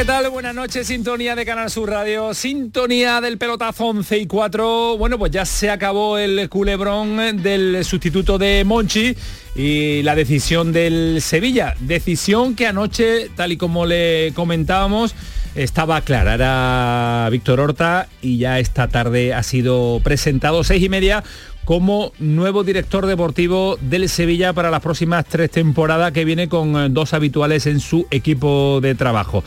[0.00, 0.30] ¿Qué tal?
[0.30, 4.96] Buenas noches, sintonía de Canal Sur Radio, sintonía del pelotazo 11 y 4.
[4.96, 9.14] Bueno, pues ya se acabó el culebrón del sustituto de Monchi
[9.54, 11.74] y la decisión del Sevilla.
[11.80, 15.14] Decisión que anoche, tal y como le comentábamos,
[15.54, 16.32] estaba clara.
[16.32, 21.22] Era Víctor Horta y ya esta tarde ha sido presentado seis y media
[21.66, 27.12] como nuevo director deportivo del Sevilla para las próximas tres temporadas que viene con dos
[27.12, 29.44] habituales en su equipo de trabajo.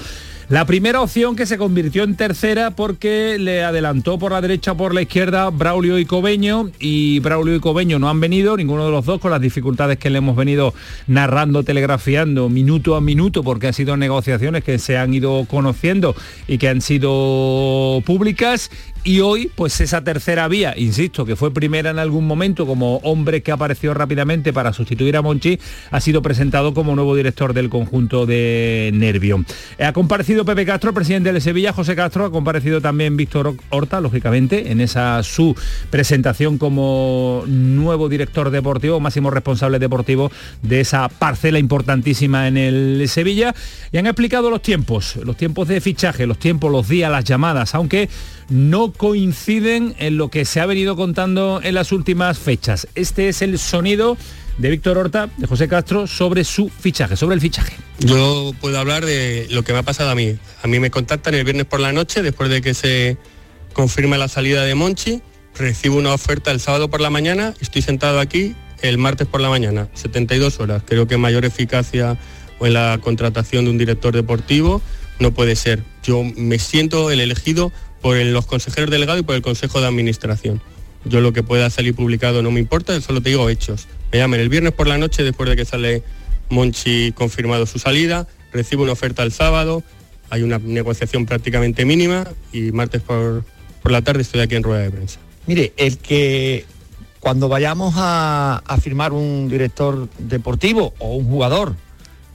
[0.49, 4.77] La primera opción que se convirtió en tercera porque le adelantó por la derecha o
[4.77, 6.69] por la izquierda Braulio y Cobeño.
[6.79, 10.09] Y Braulio y Cobeño no han venido, ninguno de los dos con las dificultades que
[10.09, 10.73] le hemos venido
[11.07, 16.13] narrando, telegrafiando minuto a minuto porque han sido negociaciones que se han ido conociendo
[16.47, 18.69] y que han sido públicas
[19.03, 23.43] y hoy pues esa tercera vía, insisto, que fue primera en algún momento como hombre
[23.43, 25.59] que apareció rápidamente para sustituir a Monchi,
[25.91, 29.43] ha sido presentado como nuevo director del conjunto de Nervio.
[29.79, 34.71] Ha comparecido Pepe Castro, presidente de Sevilla, José Castro, ha comparecido también Víctor Horta, lógicamente,
[34.71, 35.55] en esa su
[35.89, 40.31] presentación como nuevo director deportivo, máximo responsable deportivo
[40.61, 43.53] de esa parcela importantísima en el Sevilla,
[43.91, 47.75] y han explicado los tiempos, los tiempos de fichaje, los tiempos, los días, las llamadas,
[47.75, 48.09] aunque
[48.49, 52.87] no coinciden en lo que se ha venido contando en las últimas fechas.
[52.95, 54.17] Este es el sonido
[54.57, 57.75] de Víctor Horta, de José Castro, sobre su fichaje, sobre el fichaje.
[57.99, 60.37] Yo puedo hablar de lo que me ha pasado a mí.
[60.61, 63.17] A mí me contactan el viernes por la noche, después de que se
[63.73, 65.21] confirme la salida de Monchi,
[65.57, 69.49] recibo una oferta el sábado por la mañana, estoy sentado aquí el martes por la
[69.49, 70.83] mañana, 72 horas.
[70.85, 72.17] Creo que mayor eficacia
[72.59, 74.81] o en la contratación de un director deportivo
[75.19, 75.83] no puede ser.
[76.03, 77.71] Yo me siento el elegido
[78.03, 80.61] por los consejeros delegados y por el Consejo de Administración.
[81.05, 83.87] Yo lo que pueda salir publicado no me importa, solo te digo hechos.
[84.11, 86.03] Me llaman el viernes por la noche después de que sale
[86.49, 89.83] Monchi confirmado su salida, recibo una oferta el sábado,
[90.29, 93.45] hay una negociación prácticamente mínima y martes por,
[93.81, 95.19] por la tarde estoy aquí en rueda de prensa.
[95.47, 96.65] Mire, el que
[97.21, 101.73] cuando vayamos a, a firmar un director deportivo o un jugador,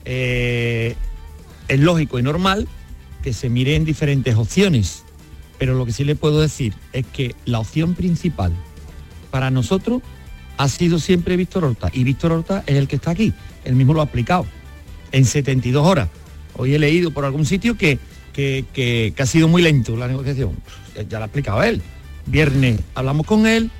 [0.03, 0.95] eh,
[1.67, 2.67] es lógico y normal
[3.21, 5.03] que se miren diferentes opciones
[5.59, 8.53] pero lo que sí le puedo decir es que la opción principal
[9.29, 10.01] para nosotros
[10.57, 11.91] ha sido siempre Víctor Horta.
[11.93, 13.33] Y Víctor Horta es el que está aquí.
[13.65, 14.45] Él mismo lo ha aplicado
[15.11, 16.09] en 72 horas.
[16.55, 17.99] Hoy he leído por algún sitio que,
[18.33, 20.51] que, que, ha sido muy lento la negociación.
[21.09, 21.81] Ya lo ha explicado él.
[22.25, 23.71] Viernes hablamos con él,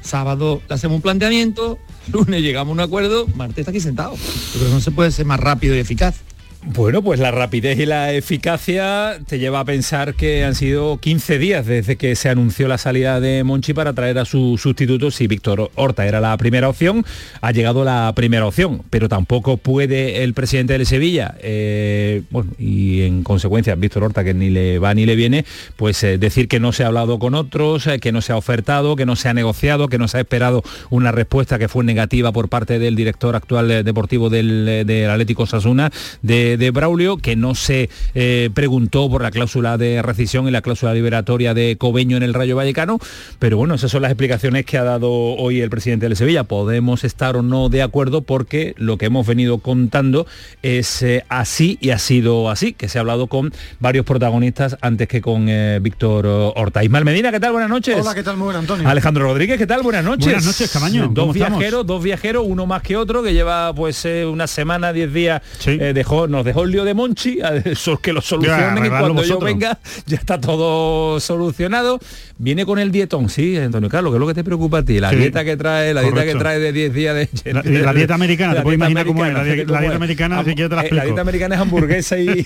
[0.00, 1.78] sábado le hacemos un planteamiento,
[2.12, 4.14] lunes llegamos a un acuerdo, martes está aquí sentado.
[4.14, 6.25] Que no se puede ser más rápido y eficaz.
[6.62, 11.38] Bueno, pues la rapidez y la eficacia te lleva a pensar que han sido 15
[11.38, 15.10] días desde que se anunció la salida de Monchi para traer a su sustituto.
[15.10, 17.04] Si Víctor Horta era la primera opción,
[17.40, 22.22] ha llegado la primera opción, pero tampoco puede el presidente de Sevilla, eh,
[22.58, 25.44] y en consecuencia Víctor Horta, que ni le va ni le viene,
[25.76, 28.36] pues eh, decir que no se ha hablado con otros, eh, que no se ha
[28.36, 31.84] ofertado, que no se ha negociado, que no se ha esperado una respuesta que fue
[31.84, 35.92] negativa por parte del director actual deportivo del, del Atlético Sasuna,
[36.22, 40.62] de de, Braulio, que no se eh, preguntó por la cláusula de rescisión y la
[40.62, 42.98] cláusula liberatoria de Cobeño en el Rayo Vallecano,
[43.38, 46.44] pero bueno, esas son las explicaciones que ha dado hoy el presidente de Sevilla.
[46.44, 50.26] Podemos estar o no de acuerdo porque lo que hemos venido contando
[50.62, 55.08] es eh, así y ha sido así, que se ha hablado con varios protagonistas antes
[55.08, 56.84] que con eh, Víctor Horta.
[56.84, 57.52] Ismael Medina, ¿qué tal?
[57.52, 57.98] Buenas noches.
[58.00, 58.36] Hola, ¿qué tal?
[58.36, 58.88] Muy buenas, Antonio.
[58.88, 59.82] Alejandro Rodríguez, ¿qué tal?
[59.82, 60.26] Buenas noches.
[60.26, 61.08] Buenas noches, Camaño.
[61.08, 65.42] Dos viajeros, dos viajeros, uno más que otro, que lleva pues una semana, diez días,
[65.58, 65.76] Sí.
[65.76, 69.22] dejó, nos dejó el lío de Monchi, a eso que lo solucionen y arreglarlo cuando
[69.22, 69.44] yo vosotros.
[69.52, 71.98] venga ya está todo solucionado.
[72.38, 75.00] Viene con el dietón, sí, Antonio Carlos, que es lo que te preocupa a ti,
[75.00, 77.92] la Sí, dieta que trae, la dieta que trae de 10 días de La- la
[77.94, 79.96] dieta americana, te puedes imaginar cómo es, la americana, dieta- la dieta es.
[79.96, 81.04] americana, si quieres te la Eh, La explico.
[81.06, 82.44] dieta americana es hamburguesa y,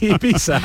[0.00, 0.60] y pizza.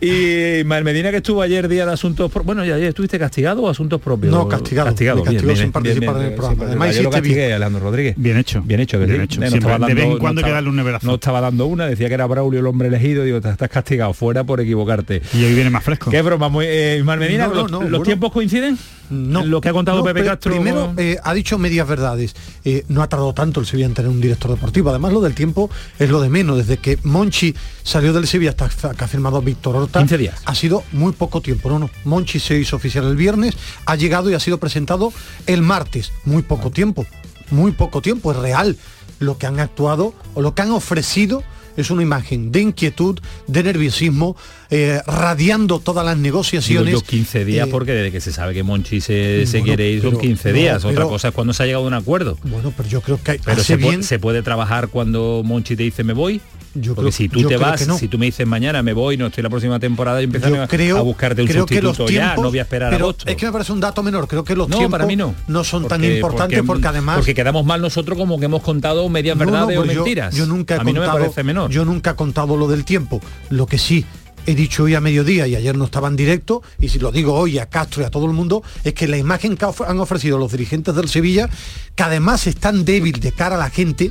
[0.00, 3.62] Y Ismael Medina que estuvo ayer día de asuntos, pro- bueno, ya ayer estuviste castigado
[3.62, 4.32] o asuntos propios.
[4.32, 4.88] No, castigado.
[4.88, 6.60] Castigado, bien, bien, sin participar bien, en el programa.
[6.62, 8.14] sí, Además, ayer lo castigué, Alejandro Rodríguez.
[8.16, 8.62] Bien hecho.
[8.64, 9.24] Bien hecho, que Bien sí.
[9.24, 9.40] hecho.
[9.40, 11.06] No Siempre, de vez en dando- cuando hay que estaba- darle un neverazo.
[11.06, 11.87] No estaba dando una.
[11.88, 15.22] Decía que era Braulio el hombre elegido, digo, te estás castigado fuera por equivocarte.
[15.34, 16.10] Y hoy viene más fresco.
[16.10, 18.04] Qué broma, muy, eh, Ismael Medina, No, no, ¿los, no, los bueno.
[18.04, 18.78] tiempos coinciden?
[19.10, 20.52] No, Lo que ha contado no, Pepe Castro.
[20.52, 22.34] Primero, eh, ha dicho medias verdades.
[22.64, 24.90] Eh, no ha tardado tanto el Sevilla en tener un director deportivo.
[24.90, 26.58] Además, lo del tiempo es lo de menos.
[26.58, 30.00] Desde que Monchi salió del Sevilla hasta que ha firmado Víctor Horta.
[30.00, 30.42] 15 días.
[30.44, 31.70] Ha sido muy poco tiempo.
[31.70, 31.90] No, no.
[32.04, 33.56] Monchi se hizo oficial el viernes,
[33.86, 35.12] ha llegado y ha sido presentado
[35.46, 36.12] el martes.
[36.24, 37.06] Muy poco tiempo.
[37.50, 38.32] Muy poco tiempo.
[38.32, 38.76] Es real.
[39.20, 41.42] Lo que han actuado o lo que han ofrecido
[41.80, 44.36] es una imagen de inquietud, de nerviosismo,
[44.70, 46.92] eh, radiando todas las negociaciones.
[46.92, 49.90] yo 15 días Eh, porque desde que se sabe que Monchi se, se bueno, quiere
[49.90, 50.84] ir son pero- 15 no, días.
[50.84, 52.36] Otra pero- cosa es cuando se ha llegado a un acuerdo.
[52.44, 54.02] Bueno, pero yo creo que Pero hace se, bien.
[54.02, 56.40] se puede trabajar cuando Monchi te dice me voy.
[56.74, 57.98] Yo Porque creo- si tú te vas, no.
[57.98, 60.62] si tú me dices mañana me voy, no estoy la próxima temporada y empiezan Yo
[60.62, 62.90] a, creo, a buscarte un creo que los sustituto ya, tiempos, no voy a esperar
[62.92, 63.24] pero agosto.
[63.26, 64.28] Es que me parece un dato menor.
[64.28, 65.34] Creo que los no, tiempos para mí no.
[65.64, 69.44] son tan importantes porque, además Porque quedamos mal nosotros como que hemos contado medias No,
[69.46, 70.34] no, verdades pues o yo- mentiras.
[70.34, 71.70] Yo, nunca he a mí no me contado, parece menor.
[71.70, 73.20] Yo nunca he contado lo del tiempo.
[73.50, 74.04] Lo que sí
[74.46, 77.34] he dicho hoy a mediodía y ayer no estaba en directo, y si lo digo
[77.34, 80.38] hoy a Castro y a todo el mundo, es que la imagen que han ofrecido
[80.38, 81.50] los dirigentes del Sevilla,
[81.94, 84.10] que además es tan débil de cara a la gente,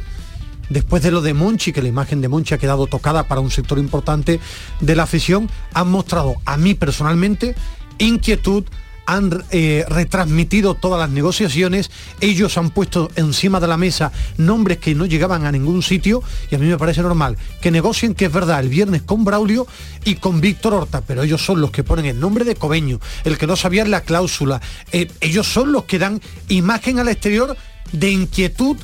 [0.69, 3.51] después de lo de Monchi, que la imagen de Monchi ha quedado tocada para un
[3.51, 4.39] sector importante
[4.79, 7.55] de la afición, han mostrado a mí personalmente
[7.99, 8.63] inquietud,
[9.07, 14.93] han eh, retransmitido todas las negociaciones, ellos han puesto encima de la mesa nombres que
[14.95, 16.21] no llegaban a ningún sitio
[16.51, 19.65] y a mí me parece normal que negocien que es verdad el viernes con Braulio
[20.03, 23.37] y con Víctor Horta, pero ellos son los que ponen el nombre de Cobeño, el
[23.37, 24.61] que no sabía la cláusula,
[24.91, 27.55] eh, ellos son los que dan imagen al exterior
[27.93, 28.75] de inquietud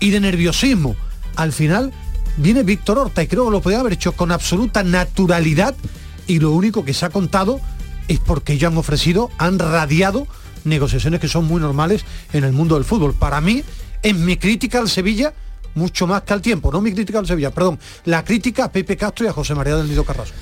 [0.00, 0.96] y de nerviosismo.
[1.38, 1.92] Al final
[2.36, 5.72] viene Víctor Horta y creo que lo podía haber hecho con absoluta naturalidad
[6.26, 7.60] y lo único que se ha contado
[8.08, 10.26] es porque ellos han ofrecido, han radiado
[10.64, 13.14] negociaciones que son muy normales en el mundo del fútbol.
[13.14, 13.62] Para mí,
[14.02, 15.32] en mi crítica al Sevilla,
[15.76, 18.96] mucho más que al tiempo, no mi crítica al Sevilla, perdón, la crítica a Pepe
[18.96, 20.34] Castro y a José María del Nido Carrasco.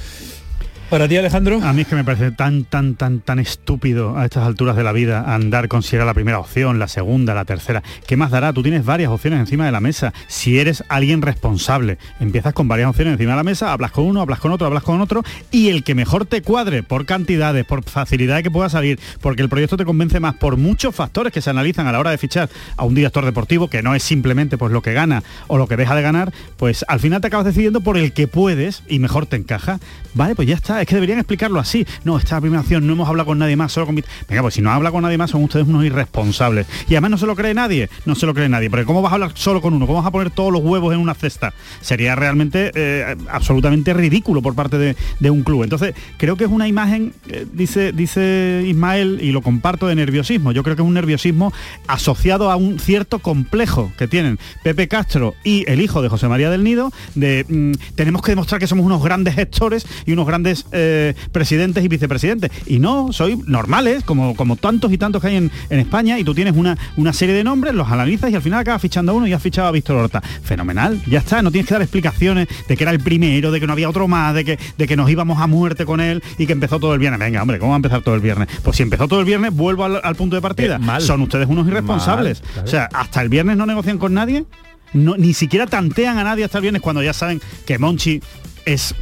[0.90, 1.58] Para ti, Alejandro.
[1.64, 4.84] A mí es que me parece tan, tan, tan, tan estúpido a estas alturas de
[4.84, 7.82] la vida andar considerar la primera opción, la segunda, la tercera.
[8.06, 8.52] ¿Qué más dará?
[8.52, 10.14] Tú tienes varias opciones encima de la mesa.
[10.28, 14.20] Si eres alguien responsable, empiezas con varias opciones encima de la mesa, hablas con uno,
[14.20, 17.82] hablas con otro, hablas con otro, y el que mejor te cuadre por cantidades, por
[17.82, 21.50] facilidad que pueda salir, porque el proyecto te convence más por muchos factores que se
[21.50, 24.70] analizan a la hora de fichar a un director deportivo, que no es simplemente pues
[24.70, 27.80] lo que gana o lo que deja de ganar, pues al final te acabas decidiendo
[27.80, 29.80] por el que puedes y mejor te encaja.
[30.14, 31.86] Vale, pues ya está, es que deberían explicarlo así.
[32.04, 33.96] No, esta opción, no hemos hablado con nadie más, solo con...
[33.96, 36.66] Venga, pues si no habla con nadie más son ustedes unos irresponsables.
[36.88, 39.12] Y además no se lo cree nadie, no se lo cree nadie, porque ¿cómo vas
[39.12, 39.86] a hablar solo con uno?
[39.86, 41.54] ¿Cómo vas a poner todos los huevos en una cesta?
[41.80, 45.64] Sería realmente eh, absolutamente ridículo por parte de, de un club.
[45.64, 50.52] Entonces, creo que es una imagen, eh, dice, dice Ismael, y lo comparto, de nerviosismo.
[50.52, 51.52] Yo creo que es un nerviosismo
[51.86, 56.50] asociado a un cierto complejo que tienen Pepe Castro y el hijo de José María
[56.50, 60.65] del Nido, de mm, tenemos que demostrar que somos unos grandes gestores y unos grandes
[60.72, 62.50] eh, presidentes y vicepresidentes.
[62.66, 66.24] Y no, soy normales, como, como tantos y tantos que hay en, en España, y
[66.24, 69.14] tú tienes una, una serie de nombres, los analizas y al final acabas fichando a
[69.14, 70.20] uno y has fichado a Víctor Horta.
[70.20, 73.66] Fenomenal, ya está, no tienes que dar explicaciones de que era el primero, de que
[73.66, 76.46] no había otro más, de que, de que nos íbamos a muerte con él y
[76.46, 77.20] que empezó todo el viernes.
[77.20, 78.48] Venga, hombre, ¿cómo va a empezar todo el viernes?
[78.62, 80.76] Pues si empezó todo el viernes, vuelvo al, al punto de partida.
[80.76, 81.02] Eh, mal.
[81.02, 82.42] Son ustedes unos irresponsables.
[82.42, 82.66] Mal, claro.
[82.66, 84.44] O sea, hasta el viernes no negocian con nadie,
[84.92, 88.20] no, ni siquiera tantean a nadie hasta el viernes cuando ya saben que Monchi
[88.64, 88.94] es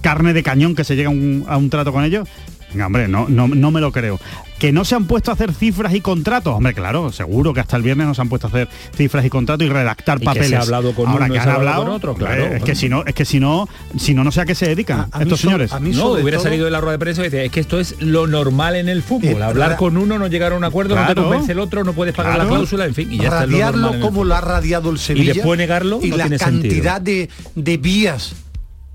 [0.00, 2.28] carne de cañón que se llega a un, a un trato con ellos.
[2.72, 4.20] Venga, hombre, no, no, no me lo creo.
[4.60, 6.54] Que no se han puesto a hacer cifras y contratos.
[6.54, 9.30] Hombre, claro, seguro que hasta el viernes no se han puesto a hacer cifras y
[9.30, 10.48] contratos y redactar Y que papeles.
[10.50, 12.14] se ha hablado con Ahora uno y que se han ha hablado hablado con otro,
[12.14, 14.54] claro, Es que si no, es que si no, si no, no sé a qué
[14.54, 15.72] se dedican A- a mí estos so- señores.
[15.72, 17.58] a mí No, hubiera todo- salido de la rueda de prensa y decía, es que
[17.58, 19.30] esto es lo normal en el fútbol.
[19.40, 21.24] Eh, Hablar con uno, no llegar a un acuerdo, no te Claro.
[21.28, 22.50] convence el otro, no puedes pagar Claro.
[22.50, 24.40] la cláusula, en fin, y ya está lo radiarlo normal en el como lo ha
[24.42, 28.34] radiado el Sevilla después negarlo y no la tiene cantidad de, de vías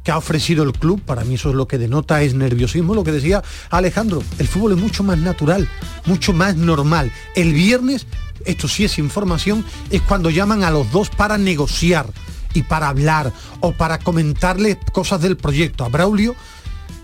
[0.05, 3.03] que ha ofrecido el club, para mí eso es lo que denota es nerviosismo, lo
[3.03, 5.67] que decía Alejandro, el fútbol es mucho más natural,
[6.05, 7.12] mucho más normal.
[7.35, 8.05] El viernes,
[8.45, 12.05] esto sí es información, es cuando llaman a los dos para negociar
[12.53, 15.83] y para hablar o para comentarles cosas del proyecto.
[15.83, 16.35] A Braulio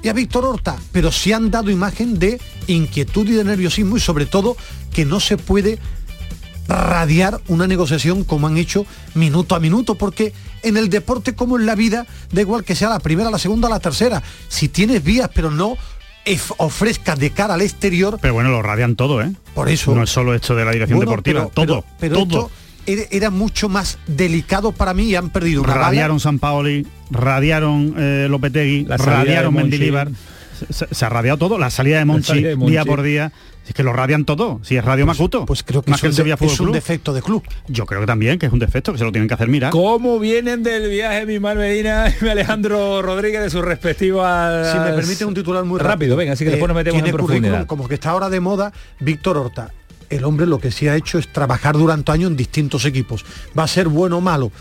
[0.03, 4.00] y a Víctor Horta, pero sí han dado imagen de inquietud y de nerviosismo y
[4.00, 4.55] sobre todo
[4.93, 5.79] que no se puede
[6.72, 11.66] radiar una negociación como han hecho minuto a minuto, porque en el deporte como en
[11.66, 15.30] la vida, da igual que sea la primera, la segunda, la tercera, si tienes vías
[15.34, 15.78] pero no
[16.58, 19.32] ofrezcas de cara al exterior, Pero bueno, lo radian todo, ¿eh?
[19.56, 19.96] por eso...
[19.96, 22.46] No es solo esto de la dirección Bueno, deportiva, pero- todo, pero, pero todo.
[22.46, 22.51] esto
[22.86, 25.86] era, era mucho más delicado para mí y han perdido una bala.
[25.88, 29.54] radiaron San Paoli, radiaron eh, Lopetegui, radiaron.
[29.54, 30.10] Mendilibar.
[30.70, 32.72] Se, se ha radiado todo, la salida de Monchi, salida de Monchi.
[32.72, 33.32] día por día.
[33.68, 34.60] Es que lo radian todo.
[34.63, 35.46] Si es Radio Macuto.
[35.46, 36.75] Pues creo que más es, que el un, Sevilla de- Fútbol es un Club.
[36.75, 37.44] defecto de club.
[37.68, 39.72] Yo creo que también, que es un defecto, que se lo tienen que hacer mirar.
[39.72, 44.72] ¿Cómo vienen del viaje mi Mar Medina y mi Alejandro Rodríguez de sus respectivas...
[44.74, 45.91] Si me permite un titular muy rápido.
[45.94, 46.15] rápido.
[46.18, 47.65] venga, así que Eh, después nos metemos tiene en profundidad.
[47.68, 49.72] Como que está ahora de moda, Víctor Horta.
[50.10, 53.24] El hombre lo que sí ha hecho es trabajar durante años en distintos equipos.
[53.58, 54.51] ¿Va a ser bueno o malo?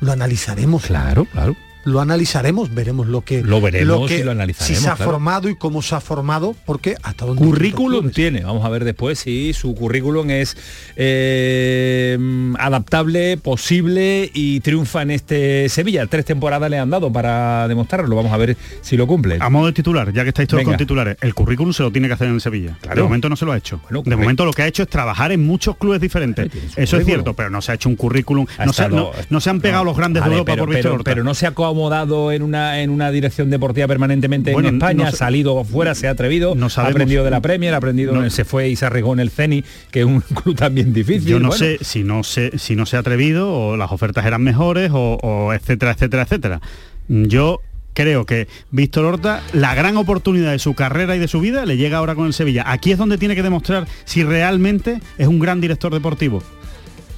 [0.00, 0.86] Lo analizaremos.
[0.86, 1.54] Claro, claro.
[1.88, 5.10] Lo analizaremos, veremos lo que Lo veremos que- y lo analizaremos, Si se ha claro.
[5.12, 9.18] formado y cómo se ha formado, porque hasta donde Currículum tiene, vamos a ver después
[9.18, 10.56] si su currículum es
[10.96, 12.18] eh,
[12.58, 16.06] adaptable, posible y triunfa en este Sevilla.
[16.06, 19.38] Tres temporadas le han dado para demostrarlo, vamos a ver si lo cumple.
[19.40, 20.72] A modo de titular, ya que estáis todos Venga.
[20.72, 22.76] con titulares, el currículum se lo tiene que hacer en Sevilla.
[22.80, 22.96] Claro.
[22.96, 23.80] De momento no se lo ha hecho.
[23.84, 26.50] Bueno, de momento lo que ha hecho es trabajar en muchos clubes diferentes.
[26.76, 28.46] Eso es cierto, pero no se ha hecho un currículum.
[28.58, 30.62] No se, estado- no- no se han pegado no, los grandes vale, de Europa pero,
[30.64, 31.10] por Víctor pero, Horta.
[31.10, 35.04] pero no se ha acomodado en una en una dirección deportiva permanentemente Bueno, en España,
[35.04, 38.12] no ha salido afuera, se ha atrevido, No ha aprendido de la Premier, ha aprendido,
[38.12, 38.28] No.
[38.30, 41.24] se fue y se arregó en el Ceni, que es un club también difícil.
[41.28, 44.26] Yo no Bueno, sé si no se si no se ha atrevido o las ofertas
[44.26, 46.60] eran mejores o, o etcétera, etcétera, etcétera.
[47.08, 47.60] Yo
[47.94, 51.76] creo que Víctor Horta, la gran oportunidad de su carrera y de su vida le
[51.76, 52.64] llega ahora con el Sevilla.
[52.66, 56.42] Aquí es donde tiene que demostrar si realmente es un gran director deportivo.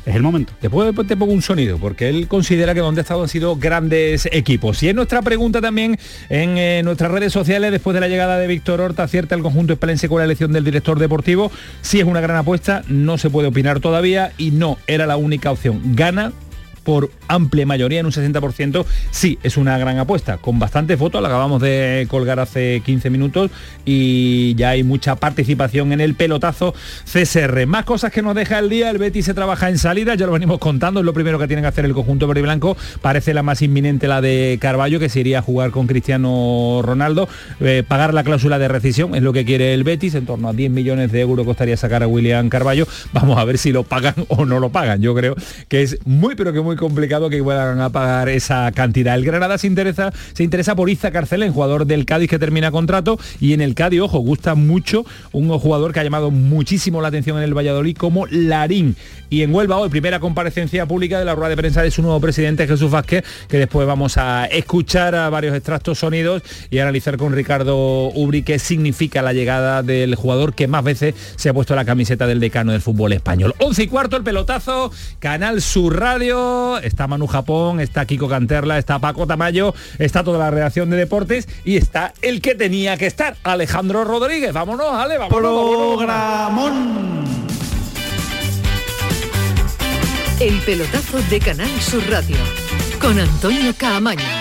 [0.07, 0.53] Es el momento.
[0.61, 4.29] Después te pongo un sonido, porque él considera que donde ha estado han sido grandes
[4.33, 4.83] equipos.
[4.83, 8.47] Y es nuestra pregunta también en eh, nuestras redes sociales, después de la llegada de
[8.47, 11.51] Víctor Horta, acierta el conjunto espalense con la elección del director deportivo.
[11.83, 15.51] Si es una gran apuesta, no se puede opinar todavía y no era la única
[15.51, 15.81] opción.
[15.95, 16.33] Gana
[16.91, 21.29] por amplia mayoría en un 60%, sí, es una gran apuesta, con bastantes votos, la
[21.29, 23.53] acabamos de colgar hace 15 minutos
[23.85, 27.65] y ya hay mucha participación en el pelotazo CSR.
[27.69, 30.33] Más cosas que nos deja el día, el Betis se trabaja en salida, ya lo
[30.33, 33.35] venimos contando, es lo primero que tiene que hacer el conjunto verde y blanco, parece
[33.35, 37.29] la más inminente la de Carballo, que se iría a jugar con Cristiano Ronaldo,
[37.61, 40.53] Eh, pagar la cláusula de rescisión es lo que quiere el Betis, en torno a
[40.53, 44.15] 10 millones de euros costaría sacar a William Carballo, vamos a ver si lo pagan
[44.27, 45.37] o no lo pagan, yo creo
[45.69, 49.15] que es muy pero que muy complicado que puedan a pagar esa cantidad.
[49.15, 53.19] El Granada se interesa, se interesa por Iza Carcelén, jugador del Cádiz que termina contrato
[53.41, 57.37] y en el Cádiz, ojo, gusta mucho un jugador que ha llamado muchísimo la atención
[57.37, 58.97] en el Valladolid como Larín.
[59.29, 62.21] Y en Huelva hoy, primera comparecencia pública de la rueda de prensa de su nuevo
[62.21, 67.33] presidente Jesús Vázquez, que después vamos a escuchar a varios extractos sonidos y analizar con
[67.33, 71.85] Ricardo Ubri qué significa la llegada del jugador que más veces se ha puesto la
[71.85, 73.55] camiseta del decano del fútbol español.
[73.59, 78.99] 11 y cuarto el pelotazo, Canal Sur Radio, está Manu Japón, está Kiko Canterla, está
[78.99, 83.37] Paco Tamayo, está toda la redacción de deportes y está el que tenía que estar,
[83.43, 84.53] Alejandro Rodríguez.
[84.53, 86.07] Vámonos, Ale, vámonos.
[86.07, 87.29] vámonos.
[90.41, 92.37] El pelotazo de Canal Sur Radio
[93.01, 94.40] con Antonio Caamaño.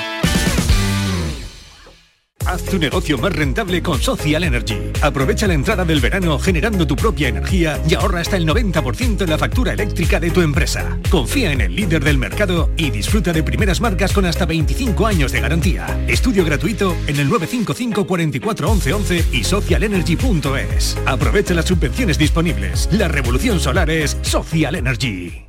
[2.49, 4.75] Haz tu negocio más rentable con Social Energy.
[5.03, 9.29] Aprovecha la entrada del verano generando tu propia energía y ahorra hasta el 90% en
[9.29, 10.97] la factura eléctrica de tu empresa.
[11.11, 15.31] Confía en el líder del mercado y disfruta de primeras marcas con hasta 25 años
[15.31, 16.03] de garantía.
[16.07, 20.97] Estudio gratuito en el 955 44 11 11 y socialenergy.es.
[21.05, 22.89] Aprovecha las subvenciones disponibles.
[22.91, 25.48] La revolución solar es Social Energy.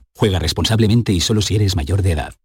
[0.21, 2.35] Juega responsablemente y solo si eres mayor de edad.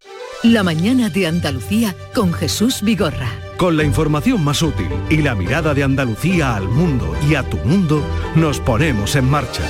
[0.43, 3.29] La mañana de Andalucía con Jesús Vigorra.
[3.59, 7.59] Con la información más útil y la mirada de Andalucía al mundo y a tu
[7.59, 8.03] mundo,
[8.35, 9.63] nos ponemos en marcha.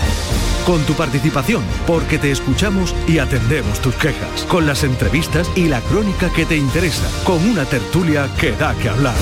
[0.64, 4.44] Con tu participación, porque te escuchamos y atendemos tus quejas.
[4.44, 7.10] Con las entrevistas y la crónica que te interesa.
[7.24, 9.16] Con una tertulia que da que hablar.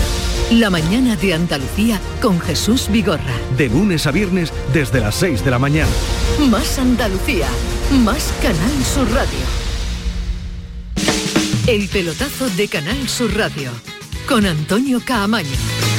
[0.51, 3.23] La mañana de Andalucía con Jesús Vigorra.
[3.57, 5.91] De lunes a viernes desde las 6 de la mañana.
[6.51, 7.49] Más Andalucía,
[8.05, 9.39] más Canal Sur Radio.
[11.67, 13.71] El pelotazo de Canal Sur Radio
[14.29, 15.94] con Antonio Caamaño.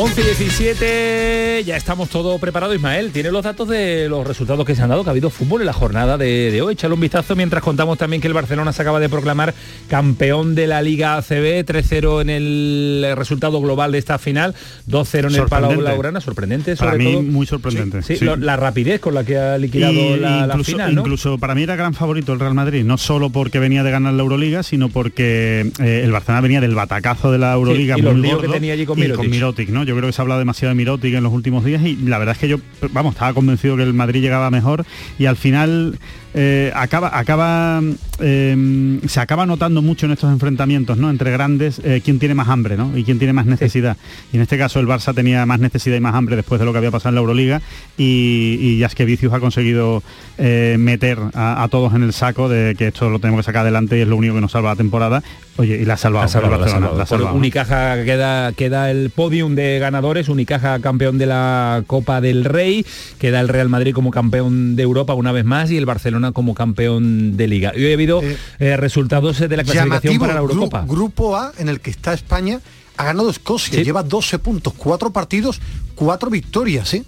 [0.00, 2.72] 11 y 17, ya estamos todo preparado.
[2.72, 5.62] Ismael, tiene los datos de los resultados que se han dado, que ha habido fútbol
[5.62, 6.74] en la jornada de, de hoy.
[6.74, 9.54] Échale un vistazo mientras contamos también que el Barcelona se acaba de proclamar
[9.88, 14.54] campeón de la Liga ACB, 3-0 en el resultado global de esta final,
[14.88, 15.74] 2-0 en el Palau.
[15.76, 17.22] Blaugrana, sorprendente sobre Para mí todo.
[17.24, 18.02] muy sorprendente.
[18.02, 18.24] Sí, sí.
[18.24, 21.00] lo- la rapidez con la que ha liquidado Y la, la incluso, final, ¿no?
[21.00, 24.12] incluso para mí era gran favorito el Real Madrid, no solo porque venía de ganar
[24.14, 28.14] la Euroliga, sino porque eh, el Barcelona venía del batacazo de la Euroliga y los
[28.14, 29.08] muy gordo, que tenía allí con y.
[29.28, 29.87] Mirotic, ¿no?
[29.88, 32.18] Yo creo que se ha hablado demasiado de Mirotic en los últimos días y la
[32.18, 32.58] verdad es que yo,
[32.92, 34.84] vamos, estaba convencido que el Madrid llegaba mejor
[35.18, 35.98] y al final
[36.34, 37.80] eh, acaba, acaba
[38.20, 41.10] eh, se acaba notando mucho en estos enfrentamientos, ¿no?
[41.10, 42.96] Entre grandes, eh, quién tiene más hambre, ¿no?
[42.96, 43.96] Y quién tiene más necesidad.
[44.32, 46.72] Y en este caso el Barça tenía más necesidad y más hambre después de lo
[46.72, 47.62] que había pasado en la Euroliga
[47.96, 50.02] y, y ya es que Vicius ha conseguido
[50.38, 53.98] meter a, a, todos en el saco de que esto lo tenemos que sacar adelante
[53.98, 55.22] y es lo único que nos salva la temporada.
[55.56, 56.24] Oye, y la ha salvado.
[56.24, 56.98] La salvado, la salvado.
[56.98, 57.34] La salvado.
[57.34, 62.86] Unicaja queda, queda el podium de ganadores, Unicaja campeón de la Copa del Rey,
[63.18, 66.54] queda el Real Madrid como campeón de Europa una vez más y el Barcelona como
[66.54, 67.72] campeón de Liga.
[67.74, 70.84] Y hoy ha habido eh, eh, resultados de la clasificación para la Eurocopa.
[70.86, 72.60] Grupo A, en el que está España,
[72.96, 73.84] ha ganado Escocia, ¿Sí?
[73.84, 75.60] lleva 12 puntos, 4 partidos,
[75.94, 76.94] 4 victorias.
[76.94, 77.04] ¿eh?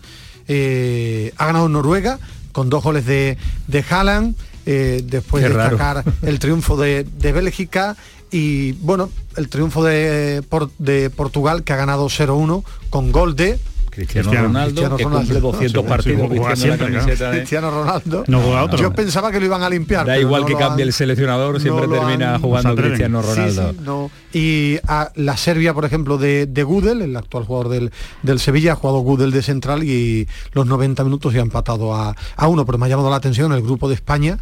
[0.49, 2.19] Eh, ha ganado Noruega
[2.53, 3.37] con dos goles de,
[3.69, 5.77] de Haaland, después Qué de raro.
[5.77, 7.97] destacar el triunfo de, de Bélgica
[8.31, 10.43] y bueno, el triunfo de,
[10.79, 13.59] de Portugal que ha ganado 0-1 con gol de
[14.07, 15.21] Cristiano, Ronaldo, Cristiano que Ronaldo.
[15.27, 17.33] cumple 200 Sí, partidos vistiendo la camiseta claro.
[17.33, 18.25] de- Cristiano Ronaldo.
[18.29, 18.79] No juega otro.
[18.79, 20.07] Yo pensaba que lo iban a limpiar.
[20.07, 22.89] Da igual no que cambie han- el seleccionador, siempre no termina han- jugando se.
[22.89, 23.71] Cristiano Ronaldo.
[23.73, 24.11] sí, no.
[24.33, 27.91] Y a la Serbia, por ejemplo, de, de Gudel, el actual jugador del,
[28.23, 32.15] del Sevilla, ha jugado Gudel de central y los 90 minutos y ha empatado a,
[32.37, 34.39] a uno, pero me ha llamado la atención el grupo de España,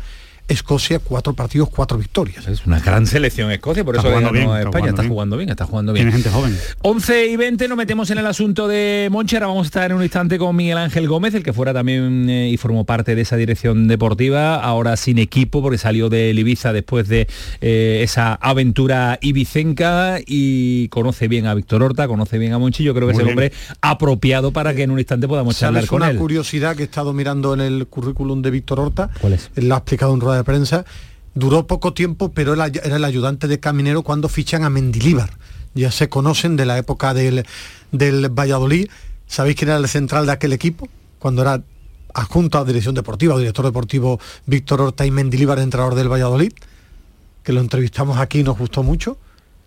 [0.49, 2.47] Escocia, cuatro partidos, cuatro victorias.
[2.49, 5.37] Es una gran selección Escocia, por Está eso jugando bien, está España, jugando está jugando
[5.37, 6.07] bien, está jugando bien.
[6.07, 6.59] Tiene gente joven.
[6.83, 9.37] 11 y 20 nos metemos en el asunto de Monchi.
[9.37, 12.31] Ahora vamos a estar en un instante con Miguel Ángel Gómez, el que fuera también
[12.31, 16.73] eh, y formó parte de esa dirección deportiva, ahora sin equipo porque salió de Ibiza
[16.73, 17.29] después de
[17.61, 22.85] eh, esa aventura ibicenca y conoce bien a Víctor Horta, conoce bien a Monchi.
[22.85, 23.53] Yo creo que Muy es el hombre
[23.83, 26.17] apropiado para que en un instante podamos charlar ¿Sabes con una él.
[26.17, 29.11] curiosidad que he estado mirando en el currículum de Víctor Horta?
[29.21, 29.51] ¿Cuál es?
[29.57, 30.85] Lo ha explicado en rueda de prensa.
[31.35, 35.31] Duró poco tiempo, pero él era el ayudante de Caminero cuando fichan a Mendilíbar.
[35.75, 37.45] Ya se conocen de la época del,
[37.93, 38.89] del Valladolid.
[39.27, 40.89] ¿Sabéis quién era el central de aquel equipo?
[41.19, 41.63] Cuando era
[42.15, 46.53] adjunto a dirección deportiva, o director deportivo Víctor Horta y Mendilíbar, entrenador del Valladolid,
[47.45, 49.19] que lo entrevistamos aquí y nos gustó mucho.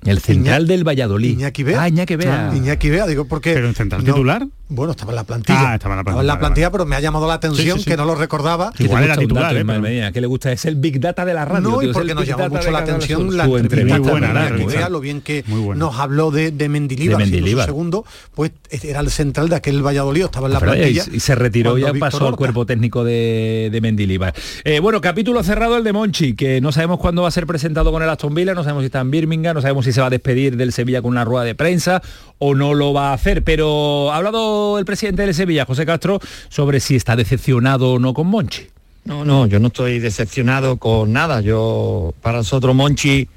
[0.04, 1.30] El central Iñaki- del Valladolid.
[1.40, 1.84] Iñaki Bea.
[1.84, 2.52] Ah, Iñaki Bea.
[2.56, 3.54] Iñaki Bea, digo, porque...
[3.54, 4.48] ¿Pero en central no- titular?
[4.74, 5.72] Bueno, estaba en la plantilla.
[5.72, 6.72] Ah, estaba en la plantilla, en la vale, plantilla, vale.
[6.72, 7.90] pero me ha llamado la atención Sí, sí, sí.
[7.92, 8.72] que no lo recordaba.
[8.72, 11.34] Que Igual era titular, dato, eh, pero- que le gusta es el Big Data de
[11.34, 11.62] la radio.
[11.70, 14.50] No, tío, y porque nos llamó mucho la atención la entrevista Muy buena, la.
[14.66, 15.44] Bea, lo bien que
[15.76, 17.66] nos habló de, de Mendilíbar, De Mendilibar.
[17.66, 20.76] segundo, pues era el central de aquel Valladolid, estaba en la ¿verdad?
[20.76, 21.04] plantilla.
[21.12, 24.34] y, y se retiró ya Víctor pasó al cuerpo técnico de, de Mendilibar.
[24.64, 27.92] Eh, bueno, capítulo cerrado el de Monchi, que no sabemos cuándo va a ser presentado
[27.92, 30.08] con el Aston Villa, no sabemos si está en Birmingham, no sabemos si se va
[30.08, 32.02] a despedir del Sevilla con una rueda de prensa
[32.44, 36.20] o no lo va a hacer, pero ha hablado el presidente del Sevilla, José Castro,
[36.50, 38.68] sobre si está decepcionado o no con Monchi.
[39.06, 41.42] No, no, yo no estoy decepcionado con nada.
[41.42, 43.30] Yo, para nosotros, Monchi,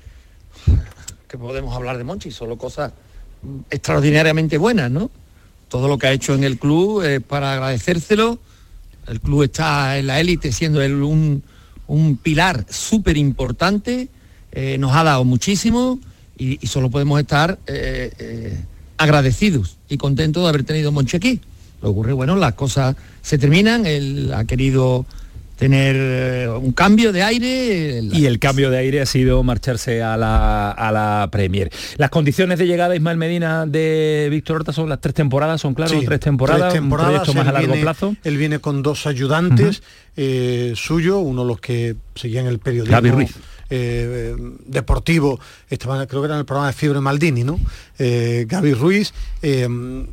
[1.28, 2.92] que podemos hablar de Monchi, solo cosas
[3.68, 5.10] extraordinariamente buenas, ¿no?
[5.68, 8.38] Todo lo que ha hecho en el club es para agradecérselo.
[9.06, 11.42] El club está en la élite siendo él un,
[11.88, 14.08] un pilar súper importante,
[14.50, 16.00] eh, nos ha dado muchísimo
[16.38, 18.64] y, y solo podemos estar eh, eh,
[18.98, 21.40] agradecidos y contentos de haber tenido Monchi aquí.
[21.82, 25.04] Lo ocurre, bueno, las cosas se terminan, él ha querido
[25.56, 28.02] tener eh, un cambio de aire.
[28.02, 31.70] la- Y el cambio de aire ha sido marcharse a la, a la Premier.
[31.96, 35.92] Las condiciones de llegada Ismael Medina de Víctor Horta son las tres temporadas, son claro,
[35.98, 38.16] Sí, tres temporadas, tres un proyecto más a largo viene- plazo.
[38.24, 39.82] Él viene con dos ayudantes
[40.16, 43.30] eh, suyos, uno de los que seguían el periodismo Gaby Ruiz.
[43.70, 44.34] Eh,
[44.66, 47.58] deportivo, estaban, creo que era en el programa de Fiebre Maldini, ¿no?
[47.98, 49.68] Eh, Gaby Ruiz, eh,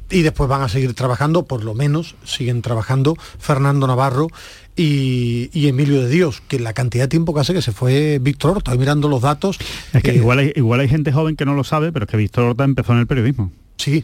[0.10, 4.28] y después van a seguir trabajando, por lo menos siguen trabajando Fernando Navarro
[4.76, 8.20] y, y Emilio de Dios, que la cantidad de tiempo que hace que se fue
[8.22, 9.58] Víctor Horta, estoy mirando los datos.
[9.94, 12.12] Es que eh, igual, hay, igual hay gente joven que no lo sabe, pero es
[12.12, 13.52] que Víctor Horta empezó en el periodismo.
[13.78, 14.04] Sí,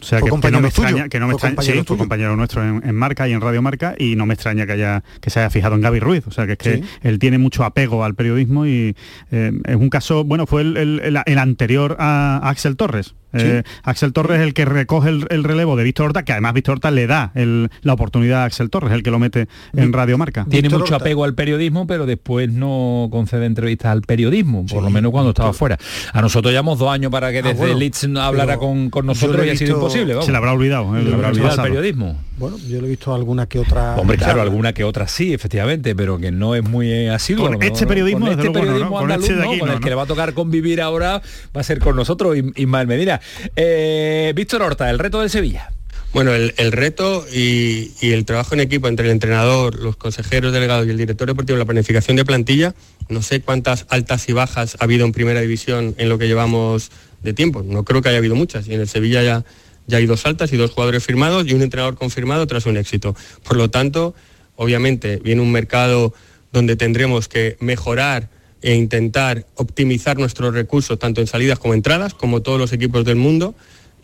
[0.00, 1.96] O sea, que, que no me tuyo, extraña, que no me extraña, compañero sí, fue
[1.98, 5.02] compañero nuestro en, en Marca y en Radio Marca y no me extraña que haya
[5.20, 6.82] que se haya fijado en Gaby Ruiz, o sea que es que Sí.
[7.02, 8.94] él tiene mucho apego al periodismo y
[9.32, 13.14] eh, es un caso, bueno, fue el, el- el- el anterior a, a Axel Torres.
[13.32, 16.54] Eh, Axel Torres es el que recoge el, el relevo de Víctor Horta, que además
[16.54, 19.92] Víctor Horta le da el- la oportunidad a Axel Torres, el que lo mete en
[19.92, 20.44] Radio Marca.
[20.48, 21.04] Tiene Víctor mucho Horta.
[21.04, 25.30] apego al periodismo, pero después no concede entrevistas al periodismo, por Sí, lo menos cuando
[25.30, 25.78] estaba fuera.
[26.12, 29.50] A nosotros llevamos dos años para que Ah, desde bueno, Leeds hablara con, nosotros y
[29.50, 30.14] ha sido imposible.
[30.14, 30.26] Vamos.
[30.26, 30.96] Se le habrá olvidado.
[30.96, 32.16] el- Le habrá olvidado el periodismo.
[32.38, 33.96] Bueno, yo lo he visto alguna que otra.
[33.96, 37.46] Hombre, claro, alguna que otra sí, efectivamente, pero que no es muy eh, asiduo.
[37.50, 38.98] Con este periodismo, con desde este luego, no, periodismo.
[38.98, 39.88] Con este de no, con no, el que ¿no?
[39.90, 41.20] le va a tocar convivir ahora
[41.56, 43.20] va a ser con nosotros, Is- Ismael Medina.
[43.56, 45.70] Eh, Víctor Horta, el reto del Sevilla.
[46.12, 50.52] Bueno, el, el reto y, y el trabajo en equipo entre el entrenador, los consejeros
[50.54, 52.74] delegados y el director deportivo, la planificación de plantilla,
[53.10, 56.90] no sé cuántas altas y bajas ha habido en primera división en lo que llevamos
[57.22, 57.62] de tiempo.
[57.62, 59.44] No creo que haya habido muchas y en el Sevilla ya
[59.88, 63.16] ya hay dos altas y dos jugadores firmados y un entrenador confirmado tras un éxito.
[63.42, 64.14] Por lo tanto,
[64.54, 66.14] obviamente viene un mercado
[66.52, 68.28] donde tendremos que mejorar
[68.62, 73.16] e intentar optimizar nuestros recursos tanto en salidas como entradas, como todos los equipos del
[73.16, 73.54] mundo,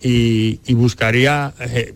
[0.03, 1.95] y, buscaría eh,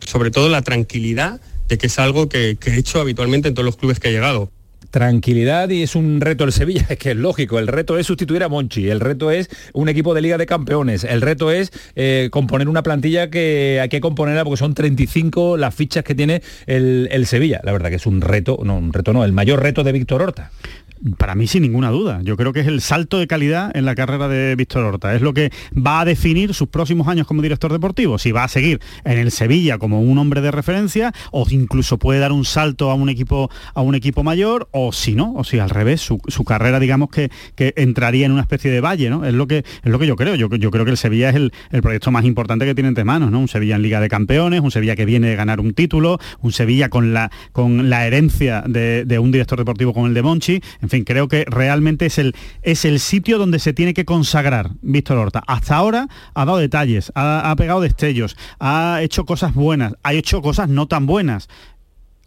[0.00, 3.66] sobre todo la tranquilidad de que es algo que, que he hecho habitualmente en todos
[3.66, 4.50] los clubes que he llegado
[4.96, 8.42] tranquilidad y es un reto el Sevilla, es que es lógico, el reto es sustituir
[8.42, 12.30] a Monchi, el reto es un equipo de Liga de Campeones, el reto es eh,
[12.32, 17.10] componer una plantilla que hay que componerla porque son 35 las fichas que tiene el,
[17.12, 19.84] el Sevilla, la verdad que es un reto, no, un reto no, el mayor reto
[19.84, 20.50] de Víctor Horta.
[21.18, 22.20] Para mí sin ninguna duda.
[22.22, 25.14] Yo creo que es el salto de calidad en la carrera de Víctor Horta.
[25.14, 28.18] Es lo que va a definir sus próximos años como director deportivo.
[28.18, 32.20] Si va a seguir en el Sevilla como un hombre de referencia o incluso puede
[32.20, 35.58] dar un salto a un equipo, a un equipo mayor o si no, o si
[35.58, 39.10] al revés, su, carrera digamos que, que, entraría en una especie de valle.
[39.10, 39.24] ¿no?
[39.24, 40.34] Es, lo que, es lo que yo creo.
[40.34, 43.30] Yo, yo creo que el Sevilla es el, proyecto más importante que tiene entre manos.
[43.30, 43.40] ¿no?
[43.40, 46.52] Un Sevilla en Liga de Campeones, un Sevilla que viene de ganar un título, un
[46.52, 50.60] Sevilla con la, con la herencia de, de un director deportivo con el de Monchi.
[50.86, 54.70] En fin, creo que realmente es el, es el sitio donde se tiene que consagrar
[54.82, 55.42] Víctor Horta.
[55.44, 60.68] Hasta ahora ha dado detalles, ha, pegado destellos, ha hecho cosas buenas, ha hecho cosas
[60.68, 61.48] no tan buenas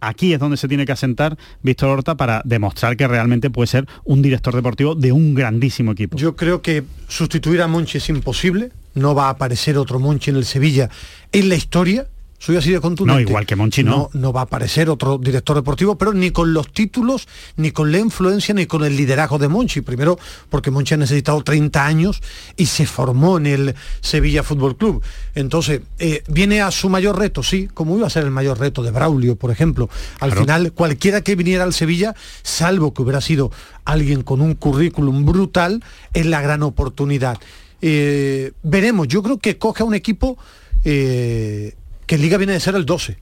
[0.02, 3.86] aquí es donde se tiene que asentar Víctor Horta para demostrar que realmente puede ser
[4.04, 6.18] un director deportivo de un grandísimo equipo.
[6.18, 10.36] Yo creo que sustituir a Monchi es imposible, no va a aparecer otro Monchi en
[10.36, 10.90] el Sevilla
[11.32, 12.08] en la historia,
[12.40, 13.22] soy así de contundente.
[13.22, 14.08] No, igual que Monchi no.
[14.14, 14.32] no.
[14.32, 18.54] va a aparecer otro director deportivo, pero ni con los títulos, ni con la influencia,
[18.54, 19.82] ni con el liderazgo de Monchi.
[19.82, 22.22] Primero, porque Monchi ha necesitado 30 años
[22.56, 25.02] y se formó en el Sevilla Fútbol Club.
[25.34, 28.82] Entonces, eh, viene a su mayor reto, sí, como iba a ser el mayor reto
[28.82, 29.90] de Braulio, por ejemplo.
[30.20, 33.52] Al final, cualquiera que viniera al Sevilla, salvo que hubiera sido
[33.84, 37.36] alguien con un currículum brutal, es la gran oportunidad.
[37.82, 40.38] Eh, veremos, yo creo que coge a un equipo
[40.84, 41.74] eh,
[42.10, 43.18] que Liga viene de ser el 12.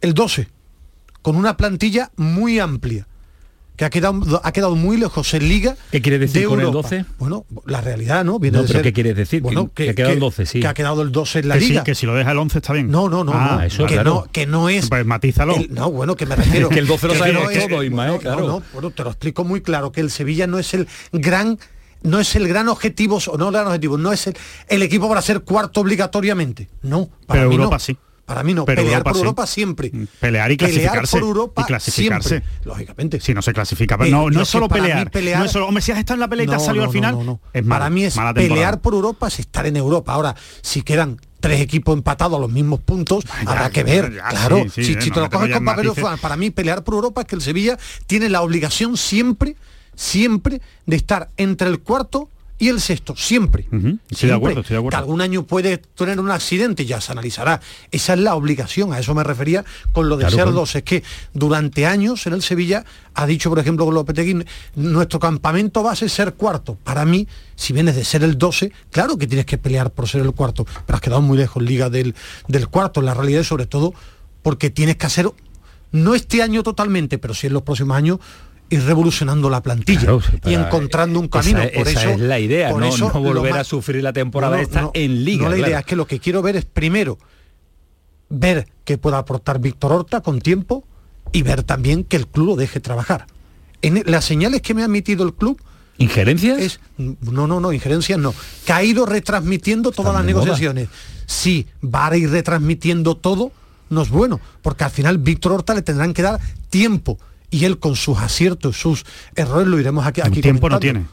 [0.00, 0.48] El 12,
[1.20, 3.06] con una plantilla muy amplia
[3.76, 5.76] que ha quedado, ha quedado muy lejos en Liga.
[5.90, 7.04] ¿Qué quiere decir con el 12?
[7.18, 8.38] Bueno, la realidad, ¿no?
[8.38, 9.42] Viene no, pero ¿qué quiere decir?
[9.42, 10.60] Bueno, que, ha quedado el 12, sí.
[10.60, 11.80] Que ha quedado el 12 en la Liga.
[11.80, 12.90] Sí, que si lo deja el 11 está bien.
[12.90, 13.32] No, no, no.
[13.34, 14.88] Ah, Eso, que, no que no es...
[14.88, 15.56] Pues matízalo.
[15.68, 16.68] no, bueno, que me refiero...
[16.70, 18.46] que el 12 lo sabe no todo, Ismael, claro.
[18.46, 21.58] No, bueno, te lo explico muy claro, que el Sevilla no es el gran
[22.02, 24.36] no es el gran objetivo, o no el gran objetivo, no es el,
[24.68, 26.68] el equipo para ser cuarto obligatoriamente.
[26.82, 27.96] No, para Pero Europa sí.
[28.30, 29.90] Para mí no, pelear por Europa siempre.
[29.92, 31.18] Mm, pelear y clasificarse.
[31.18, 32.28] por Europa y clasificarse.
[32.28, 33.20] Siempre, lógicamente.
[33.20, 33.98] Si no se clasifica.
[34.02, 36.28] Eh, no, no es solo pelear, No es solo, hombre, si has estado en la
[36.28, 37.40] pelea has salido al final.
[37.52, 40.12] Es para mí es pelear por Europa es estar en Europa.
[40.12, 44.20] Ahora, si quedan tres equipos empatados a los mismos puntos, habrá que ver.
[44.28, 45.90] claro, si, te lo coges con papel
[46.22, 49.56] para mí pelear por Europa es que el Sevilla tiene la obligación siempre,
[50.00, 53.66] siempre de estar entre el cuarto y el sexto, siempre.
[54.10, 54.90] estoy de acuerdo, estoy de acuerdo.
[54.90, 57.60] Que algún año puede tener un accidente, ya se analizará.
[57.90, 60.74] Esa es la obligación, a eso me refería con lo de ser dos.
[60.74, 62.84] Es que durante años en el Sevilla
[63.14, 66.76] ha dicho, por ejemplo, con Lopetegui, nuestro campamento base es ser cuarto.
[66.82, 70.22] Para mí, si vienes de ser el 12, claro que tienes que pelear por ser
[70.22, 72.14] el cuarto, pero has quedado muy lejos Liga del,
[72.48, 73.00] del cuarto.
[73.00, 73.94] La realidad es sobre todo
[74.42, 75.30] porque tienes que hacer,
[75.92, 78.18] no este año totalmente, pero sí en los próximos años,
[78.70, 80.12] ir revolucionando la plantilla
[80.46, 81.60] y encontrando un camino.
[81.60, 85.44] Esa, por eso, es la idea, no, volver a sufrir la temporada esta en liga.
[85.44, 87.18] No la idea es que lo que quiero ver es primero
[88.28, 90.84] ver qué pueda aportar Víctor Horta con tiempo
[91.32, 93.26] y ver también que el club lo deje trabajar.
[93.82, 95.60] En las señales que me ha emitido el club
[96.00, 96.58] ¿Injerencias?
[96.58, 98.34] Es, no, no, no, injerencias no.
[98.64, 100.88] Que ha ido retransmitiendo todas las negociaciones.
[101.26, 103.52] Sí, va a ir retransmitiendo todo,
[103.90, 107.18] no es bueno, porque al final Víctor Horta le tendrán que dar tiempo
[107.50, 110.20] y él con sus aciertos, sus errores lo iremos aquí.
[110.20, 111.04] aquí tiempo no tiene,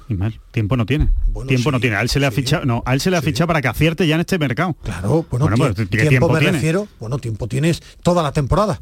[0.52, 1.10] tiempo no tiene.
[1.48, 1.96] tiempo no tiene.
[1.96, 3.68] A él se le ha fichado, no, a él se le ha fichado para que
[3.68, 4.76] acierte ya en este mercado.
[4.84, 8.80] Claro, bueno, pues, tiempo, me refiero, bueno, tiempo tienes toda la temporada.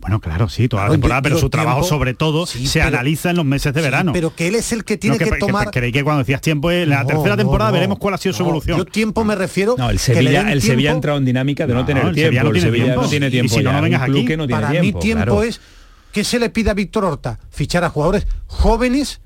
[0.00, 3.44] Bueno, claro, sí, toda la temporada, pero su trabajo sobre todo se analiza en los
[3.44, 4.12] meses de verano.
[4.12, 5.70] pero que él es el que tiene que, tomar.
[5.70, 8.78] creí que cuando decías tiempo, en la tercera temporada veremos cuál ha sido su evolución.
[8.78, 9.74] Yo tiempo me refiero.
[9.76, 12.20] No, el Sevilla, el Sevilla ha entrado en dinámica de no, tener tiempo.
[12.20, 13.02] Sevilla no tiene tiempo.
[13.02, 13.54] no tiene tiempo.
[13.54, 14.26] Y si no, no vengas aquí.
[14.48, 15.60] Para mí tiempo es
[16.12, 17.38] ¿Qué se le pide a Víctor Horta?
[17.50, 19.20] Fichar a jugadores jóvenes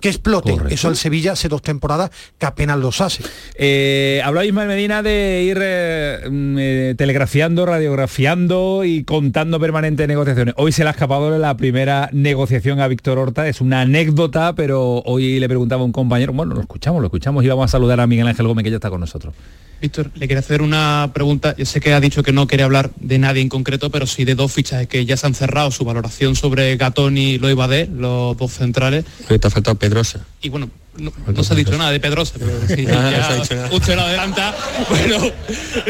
[0.00, 0.58] que exploten.
[0.70, 3.22] Eso al Sevilla hace dos temporadas que apenas los hace.
[3.56, 10.54] Eh, hablaba Ismael Medina de ir eh, mm, eh, telegrafiando, radiografiando y contando permanente negociaciones.
[10.56, 13.46] Hoy se le ha escapado la primera negociación a Víctor Horta.
[13.46, 17.44] Es una anécdota, pero hoy le preguntaba a un compañero, bueno, lo escuchamos, lo escuchamos
[17.44, 19.34] y vamos a saludar a Miguel Ángel Gómez que ya está con nosotros.
[19.80, 21.54] Víctor, le quería hacer una pregunta.
[21.56, 24.24] Yo sé que ha dicho que no quiere hablar de nadie en concreto, pero sí
[24.24, 28.36] de dos fichas que ya se han cerrado, su valoración sobre Gatón y Loibadé, los
[28.36, 29.04] dos centrales.
[29.26, 30.20] te ha faltado Pedrosa.
[30.42, 33.24] Y bueno, no, no se ha dicho nada de Pedrosa, pero sí, Ah, ya no
[33.26, 33.70] se ha dicho nada.
[33.72, 34.54] usted lo adelanta.
[34.88, 35.18] Bueno,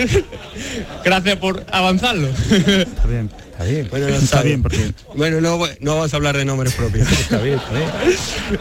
[1.05, 2.29] gracias por avanzarlo.
[2.29, 3.31] Está bien.
[3.53, 3.89] Está bien.
[3.91, 7.11] Bueno, no Está bien, porque Bueno, no, no vamos a hablar de nombres propios.
[7.11, 8.61] Está bien, está bien.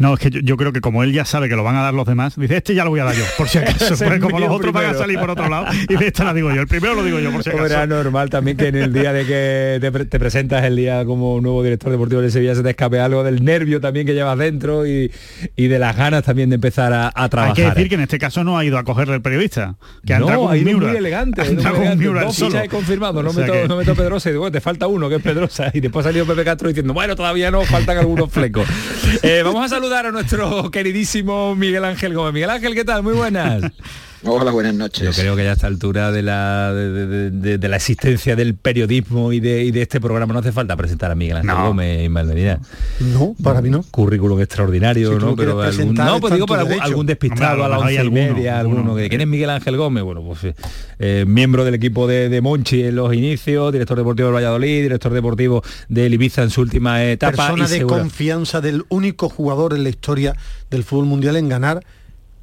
[0.00, 1.82] No, es que yo, yo creo que como él ya sabe que lo van a
[1.82, 3.94] dar los demás, dice, este ya lo voy a dar yo, por si acaso.
[3.96, 6.60] Porque como los otros van a salir por otro lado, y esta la digo yo.
[6.62, 7.66] El primero lo digo yo, por si acaso.
[7.66, 11.04] era normal también que en el día de que te, pre- te presentas el día
[11.04, 14.38] como nuevo director deportivo de Sevilla se te escape algo del nervio también que llevas
[14.38, 15.12] dentro y,
[15.54, 17.54] y de las ganas también de empezar a, a Hay trabajar.
[17.56, 19.74] que decir que en este caso no ha ido a cogerle el periodista,
[20.06, 20.86] que ha no, entrado con ha ido Miura.
[20.88, 21.96] muy elegante, Ha muy con elegante.
[22.04, 22.50] Miura solo.
[22.52, 24.62] fichas he confirmado, no O sea meto, que- no meto Pedrosa y digo, "Bueno, te
[24.62, 27.62] falta uno, que es Pedrosa, y después ha salido Pepe Castro diciendo, bueno, todavía no,
[27.66, 28.66] faltan algunos flecos.
[29.22, 32.32] Eh, vamos a saludar a nuestro queridísimo Miguel Ángel Gómez.
[32.34, 33.02] Miguel Ángel, ¿qué tal?
[33.02, 33.62] Muy buenas.
[34.22, 35.02] Hola, buenas noches.
[35.02, 38.36] Yo creo que ya a esta altura de la, de, de- de- de la existencia
[38.36, 41.56] del periodismo y de, y de este programa no hace falta presentar a Miguel Ángel
[41.56, 41.68] No.
[41.68, 42.60] Gómez y Malmedina.
[43.00, 43.82] No, para mí no.
[43.90, 45.34] Currículum extraordinario, Si ¿no?
[45.34, 47.88] Pero algún, no, pues digo para algún, algún despistado Hombre, a a lo las mejor
[47.88, 48.96] hay once y alguno, media, alguno, alguno.
[48.96, 50.04] que ¿quién es Miguel Ángel Gómez?
[50.04, 50.54] Bueno, pues eh,
[50.98, 55.14] eh, miembro del equipo de, de Monchi en los inicios, director deportivo del Valladolid, director
[55.14, 57.54] deportivo del Ibiza en su última etapa.
[57.54, 60.36] Persona y de confianza del único jugador en la historia
[60.70, 61.82] del fútbol mundial en ganar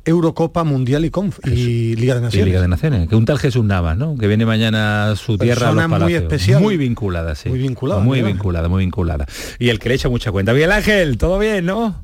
[0.07, 2.47] Eurocopa Mundial y, Conf y Liga de Naciones.
[2.47, 4.17] Liga de Naciones, que un tal Jesús Navas, ¿no?
[4.17, 6.21] Que viene mañana a su tierra a los Persona muy palacios.
[6.23, 6.61] especial.
[6.61, 7.49] Muy vinculada, sí.
[7.49, 9.25] Muy vinculada, Muy vinculada, muy vinculada.
[9.59, 10.53] Y el que le echa mucha cuenta.
[10.53, 12.01] Miguel Ángel, ¿todo bien, no?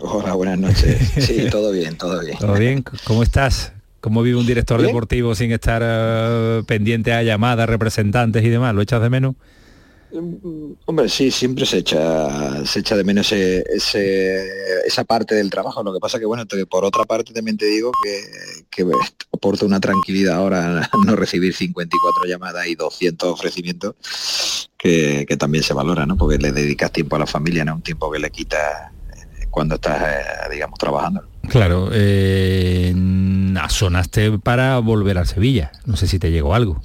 [0.00, 1.12] Hola, buenas noches.
[1.18, 2.36] Sí, todo bien, todo bien.
[2.38, 2.82] ¿Todo bien?
[3.04, 3.72] ¿Cómo estás?
[4.00, 4.88] ¿Cómo vive un director Bien.
[4.88, 8.74] deportivo sin estar eh, pendiente a llamadas, representantes y demás?
[8.74, 9.34] ¿Lo echas de menos?
[10.86, 15.82] Hombre, sí, siempre se echa, se echa de menos ese, ese- esa parte del trabajo.
[15.82, 18.90] Lo que pasa que, bueno, por otra parte también te digo que, que
[19.32, 23.94] aporta una tranquilidad ahora no recibir 54 llamadas y 200 ofrecimientos
[24.78, 26.16] que, que también se valora, ¿no?
[26.16, 27.74] Porque le dedicas tiempo a la familia, ¿no?
[27.74, 31.22] Un tiempo que le quitas eh, cuando estás, eh, digamos, trabajando.
[31.48, 32.94] Claro, eh,
[33.68, 35.72] sonaste para volver a Sevilla.
[35.86, 36.80] No sé si te llegó algo.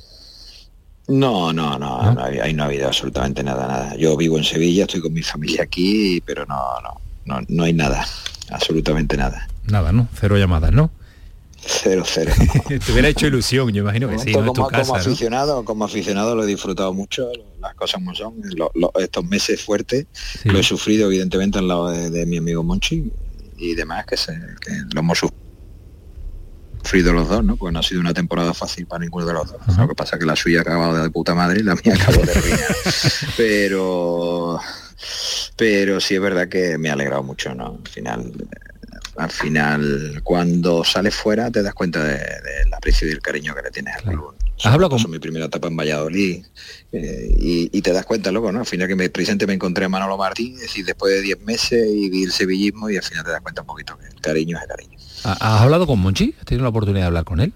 [1.07, 2.13] No, no, no, ¿No?
[2.13, 3.95] no ha- ahí no ha habido absolutamente nada, nada.
[3.97, 7.73] Yo vivo en Sevilla, estoy con mi familia aquí, pero no, no, no, no hay
[7.73, 8.05] nada,
[8.49, 9.47] absolutamente nada.
[9.67, 10.07] Nada, ¿no?
[10.19, 10.91] Cero llamadas, ¿no?
[11.65, 12.31] Cero, cero.
[12.67, 14.39] te hubiera hecho ilusión, yo imagino que sí, ¿no?
[14.39, 14.99] En tu como, como casa, ¿no?
[14.99, 17.29] aficionado, como aficionado lo he disfrutado mucho,
[17.61, 20.49] las cosas como son, lo- lo- estos meses fuertes, Sí.
[20.49, 23.09] lo he sufrido evidentemente al lado de, de mi amigo Monchi
[23.57, 25.42] y demás, que, se, que lo hemos sufrido
[26.91, 27.55] los dos, ¿no?
[27.57, 29.77] Pues no ha sido una temporada fácil para ninguno de los dos.
[29.77, 31.95] Lo que pasa es que la suya ha acabado de puta madre y la mía
[31.95, 32.57] acabó de ruina.
[33.37, 34.59] pero
[35.57, 37.79] pero sí es verdad que me ha alegrado mucho, ¿no?
[37.83, 38.31] Al final
[39.15, 43.61] al final cuando sales fuera te das cuenta de- del aprecio y el cariño que
[43.61, 44.33] le tienes al club.
[44.59, 46.43] ¿Has hablado con- Eso mi primera etapa en Valladolid
[46.91, 48.59] eh, y, y te das cuenta, loco, ¿no?
[48.61, 51.41] Al final que me presente me encontré a Manolo Martín, es decir, después de 10
[51.41, 54.19] meses y vi el sevillismo y al final te das cuenta un poquito que el
[54.21, 54.97] cariño es el cariño.
[55.23, 56.35] ¿Ha- ¿Has hablado con Monchi?
[56.39, 57.53] ¿Has tenido la oportunidad de hablar con él?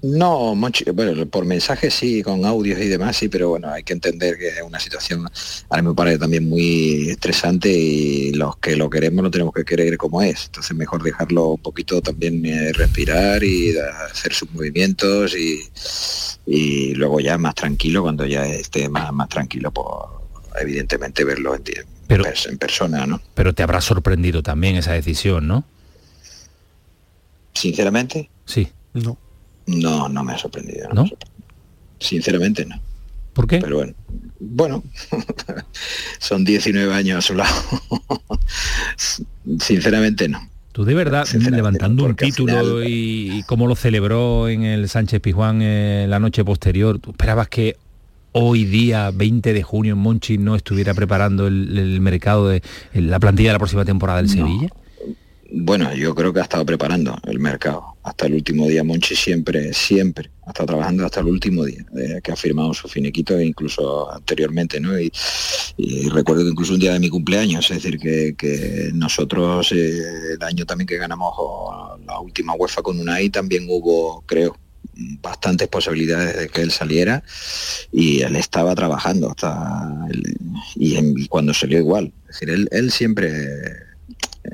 [0.00, 3.92] No, Monchi, bueno, por mensajes sí, con audios y demás sí, pero bueno, hay que
[3.94, 5.28] entender que es una situación,
[5.68, 9.64] a mí me parece también muy estresante y los que lo queremos lo tenemos que
[9.64, 10.44] querer como es.
[10.46, 13.74] Entonces mejor dejarlo un poquito también eh, respirar y
[14.12, 15.64] hacer sus movimientos y,
[16.46, 19.86] y luego ya más tranquilo, cuando ya esté más, más tranquilo, pues
[20.60, 21.62] evidentemente verlo en,
[22.06, 23.20] Pero- en persona, ¿no?
[23.34, 25.64] Pero te habrá sorprendido también esa decisión, ¿no?
[27.58, 28.68] Sinceramente, Sí.
[28.94, 29.18] No.
[29.66, 30.88] no, no me ha sorprendido.
[30.90, 31.02] ¿No?
[31.02, 31.46] me ha sorprendido.
[32.00, 32.80] Sinceramente no.
[33.32, 33.58] ¿Por qué?
[33.58, 33.94] Pero bueno,
[34.40, 34.82] bueno,
[36.18, 37.54] son 19 años a su lado.
[39.60, 40.40] Sinceramente no.
[40.72, 45.20] Tú de verdad, levantando un título final- y, y cómo lo celebró en el Sánchez
[45.20, 47.76] Pizjuán eh, la noche posterior, ¿tú esperabas que
[48.32, 52.62] hoy día, 20 de junio, en Monchi no estuviera preparando el, el mercado de
[52.94, 54.46] la plantilla de la próxima temporada del No.
[54.46, 54.68] Sevilla?
[55.50, 57.96] Bueno, yo creo que ha estado preparando el mercado.
[58.02, 62.20] Hasta el último día Monchi siempre, siempre ha estado trabajando hasta el último día, eh,
[62.22, 64.98] que ha firmado su finiquito e incluso anteriormente, ¿no?
[64.98, 65.10] Y,
[66.10, 70.66] recuerdo que incluso un día de mi cumpleaños, es decir, que, nosotros eh, el año
[70.66, 71.34] también que ganamos
[72.06, 74.56] la última UEFA con Unai también hubo, creo,
[75.22, 77.22] bastantes posibilidades de que él saliera
[77.92, 80.08] y él estaba trabajando hasta
[80.74, 82.12] y, cuando salió igual.
[82.28, 83.87] Es decir, él siempre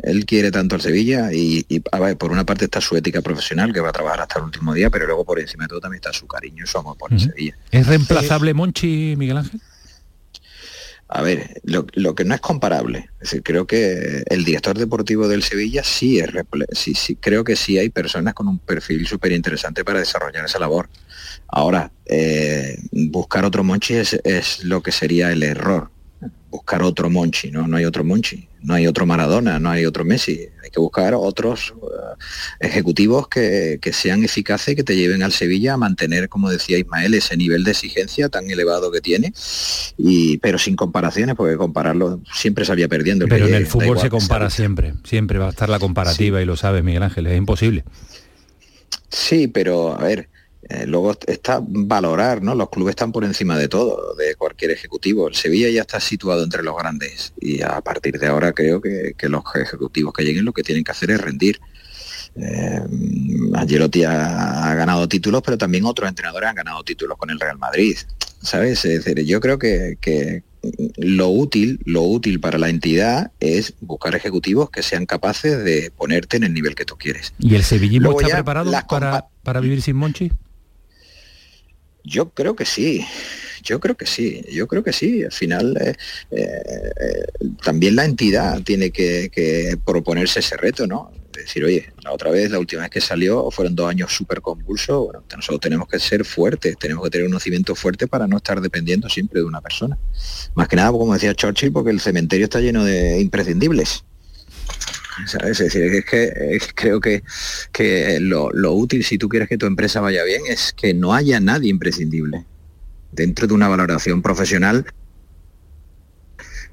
[0.02, 3.22] él quiere tanto al Sevilla y, y, a ver, por una parte está su ética
[3.22, 5.80] profesional que va a trabajar hasta el último día, pero luego por encima de todo
[5.80, 7.20] también está su cariño y su amor por el.
[7.20, 7.56] Sevilla.
[7.70, 9.60] ¿Es reemplazable Monchi, Miguel Ángel?
[11.08, 15.28] A ver, lo, lo que no es comparable, es decir, creo que el director deportivo
[15.28, 16.30] del Sevilla sí es,
[16.72, 20.58] sí, sí, creo que sí hay personas con un perfil súper interesante para desarrollar esa
[20.58, 20.88] labor.
[21.46, 25.90] Ahora, eh, buscar otro Monchi es, es lo que sería el error.
[26.54, 27.66] Buscar otro Monchi, ¿no?
[27.66, 30.48] No hay otro Monchi, no hay otro Maradona, no hay otro Messi.
[30.62, 35.32] Hay que buscar otros eh, ejecutivos que, que, sean eficaces y que te lleven al
[35.32, 39.32] Sevilla a mantener, como decía Ismael, ese nivel de exigencia tan elevado que tiene.
[39.98, 43.26] Y, pero sin comparaciones, porque compararlo siempre salía perdiendo.
[43.26, 46.56] Pero en el fútbol se compara siempre, siempre va a estar la comparativa y lo
[46.56, 47.82] sabes, Miguel Ángel, es imposible.
[49.10, 50.28] Sí, pero a ver,
[50.70, 52.54] eh, luego está valorar, ¿no?
[52.54, 55.28] Los clubes están por encima de todo, de cualquier ejecutivo.
[55.28, 59.14] El Sevilla ya está situado entre los grandes y a partir de ahora creo que,
[59.28, 61.60] los ejecutivos que lleguen lo que tienen que hacer es rendir.
[62.36, 62.80] Eh,
[63.54, 67.96] Angelotti ha, ganado títulos, pero también otros entrenadores han ganado títulos con el Real Madrid.
[68.40, 68.84] ¿Sabes?
[68.84, 70.42] Es decir, yo creo que,
[70.96, 76.38] lo útil, lo útil para la entidad es buscar ejecutivos que sean capaces de ponerte
[76.38, 77.34] en el nivel que tú quieres.
[77.38, 80.32] ¿Y el sevillismo está preparado para, para vivir sin Monchi?
[82.04, 83.04] Yo creo que sí,
[83.62, 85.24] yo creo que sí, yo creo que sí.
[85.24, 85.94] Al final eh,
[86.30, 87.24] eh,
[87.62, 91.10] también la entidad tiene que, proponerse ese reto, ¿no?
[91.32, 95.06] Decir, oye, la otra vez, la última vez que salió, fueron dos años súper convulsos.
[95.06, 98.60] Bueno, nosotros tenemos que ser fuertes, tenemos que tener un conocimiento fuerte para no estar
[98.60, 99.98] dependiendo siempre de una persona.
[100.54, 104.04] Más que nada, como decía Churchill, porque el cementerio está lleno de imprescindibles.
[105.44, 107.22] Es decir, que, creo que,
[107.72, 111.40] que lo, útil, si tú quieres que tu empresa vaya bien, es que no haya
[111.40, 112.44] nadie imprescindible
[113.12, 114.86] dentro de una valoración profesional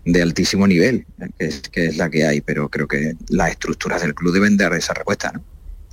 [0.06, 1.06] de altísimo nivel,
[1.38, 4.58] que es, que es la que hay, pero creo que las estructuras del club deben
[4.58, 5.32] dar esa respuesta.
[5.32, 5.44] ¿no?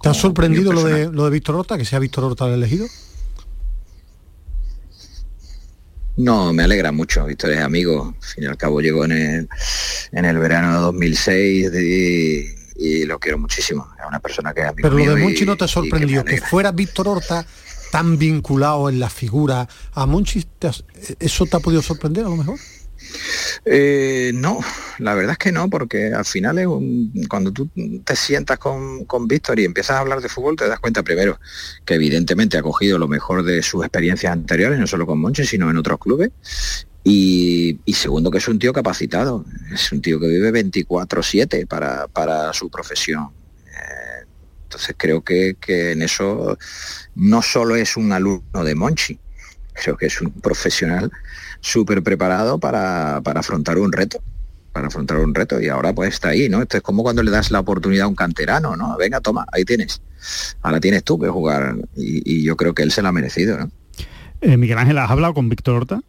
[0.00, 2.86] ¿Te ha sorprendido lo de, lo de Víctor Horta, que sea Víctor Horta el elegido?
[6.18, 7.24] No, me alegra mucho.
[7.24, 8.12] Víctor es amigo.
[8.16, 9.48] Al fin y al cabo llegó en el,
[10.10, 11.70] en el verano de 2006
[12.76, 13.88] y, lo quiero muchísimo.
[13.98, 16.72] Es una persona que es amigo Pero lo de Monchi no te sorprendió, que, fuera
[16.72, 17.46] Víctor Horta
[17.92, 20.44] tan vinculado en la figura a Monchi,
[21.18, 22.58] ¿eso te ha podido sorprender a lo mejor?
[23.64, 24.60] Eh, no,
[24.98, 26.66] la verdad es que no, porque al final es
[27.28, 27.68] cuando tú
[28.04, 31.38] te sientas con, con Víctor y empiezas a hablar de fútbol, te das cuenta primero
[31.84, 35.70] que evidentemente ha cogido lo mejor de sus experiencias anteriores, no solo con Monche, sino
[35.70, 36.30] en otros clubes.
[37.04, 42.52] Y, segundo, que es un tío capacitado, es un tío que vive 24/7 para, para
[42.52, 43.30] su profesión.
[43.66, 44.26] Eh,
[44.64, 46.58] entonces creo que, que en eso
[47.14, 49.18] no solo es un alumno de Monchi,
[49.82, 51.10] creo que es un profesional
[51.60, 54.22] súper preparado para, afrontar un reto
[54.72, 56.62] para afrontar un reto y ahora pues está ahí, ¿no?
[56.62, 58.96] Esto es como cuando le das la oportunidad a un canterano, ¿no?
[58.96, 60.00] Venga, toma, ahí tienes.
[60.62, 63.70] Ahora tienes tú que jugar y, yo creo que él se lo ha merecido, ¿no?
[64.40, 66.00] Eh, Miguel Ángel, ¿has hablado con Víctor Horta?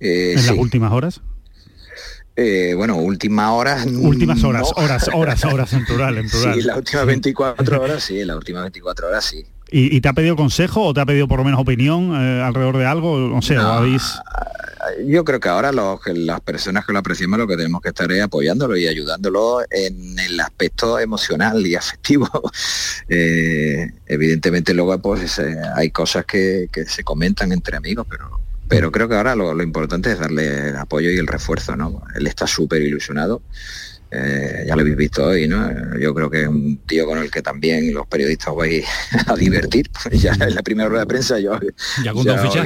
[0.00, 1.22] Eh, ¿En las últimas horas?
[2.36, 3.86] Eh, bueno, últimas horas.
[3.86, 6.54] Últimas horas, horas, horas, horas en plural, en plural.
[6.54, 9.44] Sí, las últimas 24 horas, sí, las últimas 24 horas sí.
[9.70, 12.78] ¿Y, te ha pedido consejo o te ha pedido por lo menos opinión eh, alrededor
[12.78, 13.18] de algo?
[13.18, 14.02] No sé, habéis...
[15.06, 18.22] Yo creo que ahora las personas que lo apreciamos lo que tenemos que estar es
[18.22, 22.28] apoyándolo y ayudándolo en el aspecto emocional y afectivo.
[23.08, 29.08] Eh, evidentemente luego pues eh, hay cosas que, se comentan entre amigos, pero pero creo
[29.08, 32.02] que ahora lo, lo importante es darle el apoyo y el refuerzo, ¿no?
[32.14, 33.40] Él está súper ilusionado
[34.10, 35.98] eh, ya lo habéis visto hoy, ¿no?
[35.98, 38.86] Yo creo que es un tío con el que también los periodistas vais
[39.26, 39.90] a divertir.
[40.12, 41.58] ya en la primera rueda de prensa yo
[42.02, 42.38] ya con dos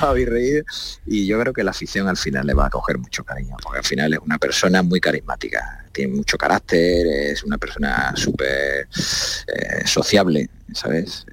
[0.00, 0.64] habéis reído.
[1.06, 3.78] Y yo creo que la afición al final le va a coger mucho cariño, porque
[3.78, 9.84] al final es una persona muy carismática, tiene mucho carácter, es una persona súper eh,
[9.84, 11.26] sociable, ¿sabes?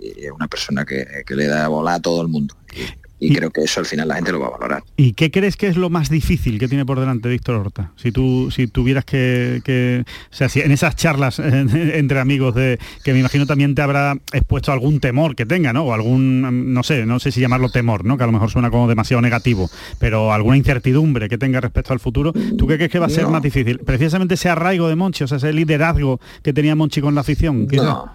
[0.00, 3.50] Y es una persona que, que le da bola a todo el mundo y, creo
[3.50, 4.84] que eso al final la gente lo va a valorar.
[4.96, 7.92] ¿Y qué crees que es lo más difícil que tiene por delante Víctor Horta?
[7.96, 13.12] Si tú si tuvieras que, o sea, si en esas charlas entre amigos de que
[13.12, 15.84] me imagino también te habrá expuesto algún temor que tenga, ¿no?
[15.84, 18.16] O algún no sé, no sé si llamarlo temor, ¿no?
[18.16, 22.00] Que a lo mejor suena como demasiado negativo, pero alguna incertidumbre que tenga respecto al
[22.00, 23.78] futuro, ¿tú qué crees que va a ser más difícil?
[23.80, 27.66] Precisamente ese arraigo de Monchi, o sea, ese liderazgo que tenía Monchi con la afición.
[27.72, 28.12] No.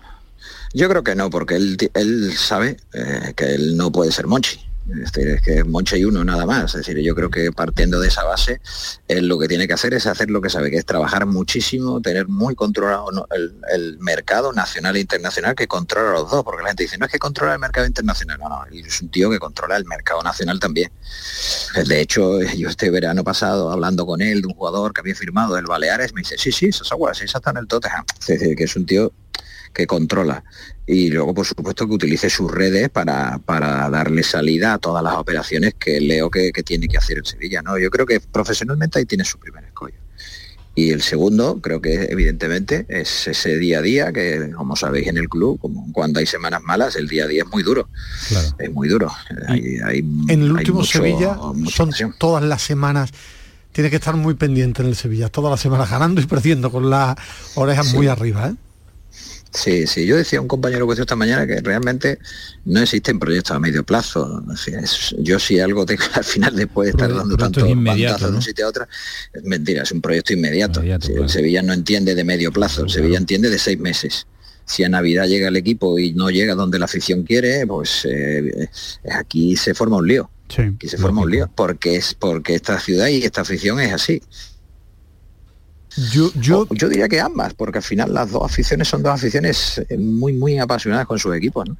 [0.73, 4.59] Yo creo que no, porque él, él sabe eh, que él no puede ser Monchi
[4.89, 6.75] es es que Monche y uno nada más.
[6.75, 8.61] Es decir, yo creo que partiendo de esa base,
[9.07, 12.01] él lo que tiene que hacer es hacer lo que sabe, que es trabajar muchísimo,
[12.01, 16.83] tener muy controlado el, mercado nacional e internacional que controla los dos, porque la gente
[16.83, 19.77] dice, no es que controla el mercado internacional, no, no, es un tío que controla
[19.77, 20.91] el mercado nacional también.
[21.87, 25.55] De hecho, yo este verano pasado, hablando con él, de un jugador que había firmado
[25.55, 28.05] del Baleares, me dice, sí, sí, esas aguas, esas están en el Tottenham.
[28.19, 29.13] Es decir, que es un tío
[29.73, 30.43] que controla
[30.85, 35.15] y luego por supuesto que utilice sus redes para, para darle salida a todas las
[35.15, 37.61] operaciones que leo que, tiene que hacer en Sevilla.
[37.61, 37.77] ¿no?
[37.77, 39.95] Yo creo que profesionalmente ahí tiene su primer escollo.
[40.75, 45.17] Y el segundo, creo que evidentemente es ese día a día que, como sabéis en
[45.17, 47.87] el club, como cuando hay semanas malas, el día a día es muy duro.
[48.57, 49.11] Es muy duro.
[49.47, 51.35] Hay- hay- En el último mucho- Sevilla
[51.69, 52.15] son presión.
[52.17, 53.11] todas las semanas.
[53.71, 56.89] Tiene que estar muy pendiente en el Sevilla, todas las semanas ganando y perdiendo con
[56.89, 57.15] las
[57.55, 57.95] orejas Sí.
[57.95, 58.49] muy arriba.
[58.49, 58.55] ¿eh?
[59.53, 62.17] Sí, sí, yo decía a un compañero que esta mañana que realmente
[62.65, 64.43] no existen proyectos a medio plazo.
[64.51, 67.63] O sea, es- yo si algo tengo al final después de estar dando tantos
[68.09, 68.87] bandazos de un sitio a otro,
[69.31, 70.81] es mentira, es un proyecto inmediato.
[71.07, 74.25] Sí, El Sevilla no entiende de medio plazo, el Sevilla entiende de seis meses.
[74.65, 78.69] Si a Navidad llega el equipo y no llega donde la afición quiere, pues eh,
[79.11, 80.29] aquí se forma un lío.
[80.75, 84.21] Aquí se forma un lío, porque es porque esta ciudad y esta afición es así.
[86.11, 89.81] Yo, yo, yo diría que ambas, porque al final las dos aficiones son dos aficiones
[89.89, 91.69] eh, muy, muy apasionadas con sus equipos.
[91.69, 91.77] ¿no?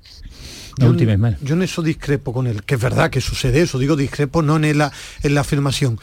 [0.78, 0.94] Yo,
[1.42, 4.56] yo en eso discrepo con él, que es verdad que sucede eso, digo discrepo no
[4.58, 4.92] en la,
[5.22, 6.00] en la afirmación.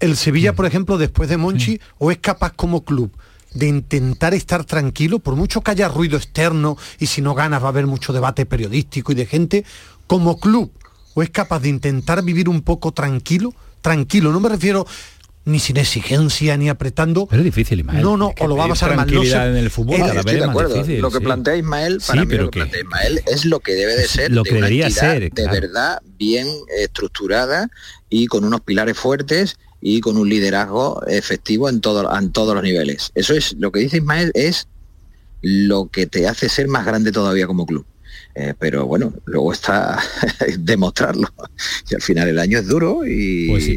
[0.00, 3.12] El Sevilla, por ejemplo, después de Monchi, o es capaz como club
[3.54, 7.66] de intentar estar tranquilo, por mucho que haya ruido externo y si no ganas va
[7.66, 9.64] a haber mucho debate periodístico y de gente,
[10.06, 10.72] como club,
[11.14, 14.86] o es capaz de intentar vivir un poco tranquilo, tranquilo, no me refiero
[15.46, 17.26] ni sin exigencia ni apretando.
[17.26, 18.02] Pero es difícil, Ismael.
[18.02, 19.10] No, no, Es que o lo va a pasar mal.
[19.12, 19.34] no sé.
[19.34, 20.74] en el fútbol El- cada vez Estoy es de más acuerdo.
[20.74, 21.24] difícil, lo que sí.
[21.24, 23.94] plantea Ismael, para Sí, mí pero lo que que- plantea Ismael es lo que debe
[23.96, 26.46] de ser lo de que una debería ser, de verdad bien
[26.78, 27.68] estructurada
[28.08, 32.64] y con unos pilares fuertes y con un liderazgo efectivo en, todo, en todos los
[32.64, 33.10] niveles.
[33.14, 34.66] Eso es, lo que dice Ismael es
[35.42, 37.84] lo que te hace ser más grande todavía como club.
[38.36, 39.98] Eh, pero bueno, luego está
[40.58, 41.28] demostrarlo.
[41.90, 43.68] Y al final el año es duro y, Pues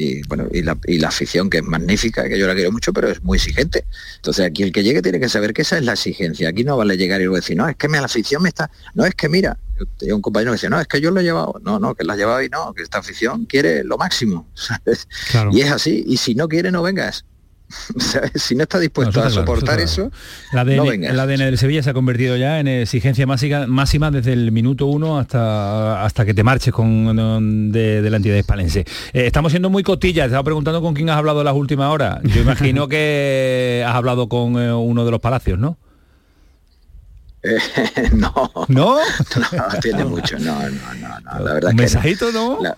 [0.00, 2.90] y bueno, y la, y la afición que es magnífica, que yo la quiero mucho,
[2.90, 3.84] pero es muy exigente.
[4.16, 6.48] Entonces aquí el que llegue tiene que saber que esa es la exigencia.
[6.48, 8.70] Aquí no vale llegar y luego decir, no, es que me, la afición me está.
[8.94, 9.58] No, es que mira,
[10.00, 11.60] yo un compañero que decía, no, es que yo lo he llevado.
[11.62, 14.48] No, no, que la has llevado y no, que esta afición quiere lo máximo.
[14.54, 15.06] ¿sabes?
[15.30, 15.50] Claro.
[15.52, 17.26] Y es así, y si no quiere, no vengas.
[17.98, 18.30] ¿Sabes?
[18.42, 20.12] Si no está dispuesto No, a eso está soportar eso eso,
[20.50, 20.70] claro.
[20.70, 21.12] El ADN, no vengas.
[21.12, 24.86] el ADN del Sevilla se ha convertido ya en exigencia máxima, máxima desde el minuto
[24.86, 28.80] uno hasta, hasta que te marches con, de, de la entidad hispalense.
[29.12, 32.18] Eh, estamos siendo muy cotillas, estaba preguntando con quién has hablado las últimas horas.
[32.24, 35.78] Yo imagino que has hablado con eh, uno de los palacios, ¿no?
[37.42, 37.56] Eh,
[38.12, 38.50] no.
[38.68, 38.96] ¿No?
[38.98, 42.58] No, tiene mucho, no, no, no, no, la verdad ¿Un que mensajito, no?
[42.62, 42.76] La-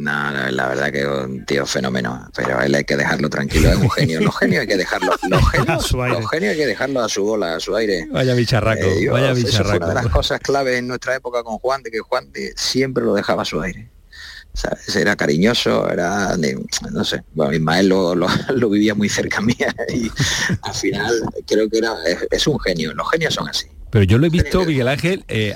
[0.00, 3.70] no, la, la verdad que un tío fenómeno, pero a él hay que dejarlo tranquilo,
[3.70, 4.20] es un genio.
[4.20, 7.22] Los genios hay que dejarlo, los genios, su los genios hay que dejarlo a su
[7.24, 8.06] bola, a su aire.
[8.10, 9.76] Vaya bicharraco, Eh, yo- vaya eso fue bicharraco.
[9.76, 13.04] una de las cosas claves en nuestra época con Juan, de que Juan de- siempre
[13.04, 13.90] lo dejaba a su aire.
[14.52, 14.96] ¿Sabes?
[14.96, 16.36] Era cariñoso, era,
[16.90, 18.26] no sé, bueno, Ismael lo, lo-
[18.56, 20.10] lo vivía muy cerca mía y
[20.62, 23.66] al final creo que era, es, es un genio, los genios son así.
[23.90, 25.52] Pero yo lo he visto, Miguel Ángel, eh,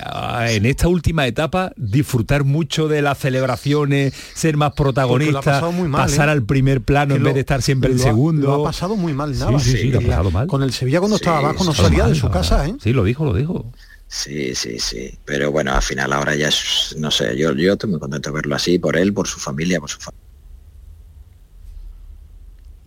[0.49, 6.01] en esta última etapa, disfrutar mucho de las celebraciones, ser más protagonista, pasado muy mal,
[6.05, 6.31] pasar ¿eh?
[6.33, 8.47] al primer plano Que en lo- vez de estar siempre el lo ha- segundo.
[8.47, 9.59] Lo ha pasado muy mal, Sí, nada.
[9.59, 10.47] sí, sí, lo ha pasado mal.
[10.47, 12.67] Con el Sevilla cuando estaba Sí, abajo no sí, salía mal, de su casa.
[12.67, 12.75] ¿eh?
[12.83, 13.71] Sí, lo dijo, lo dijo.
[14.07, 15.17] Sí, sí, sí.
[15.25, 18.35] Pero bueno, al final ahora ya es, no sé, yo, yo estoy muy contento de
[18.35, 20.21] verlo así, por él, por su familia, por su familia.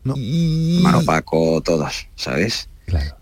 [0.04, 2.68] Hermano Paco, todos, ¿sabes?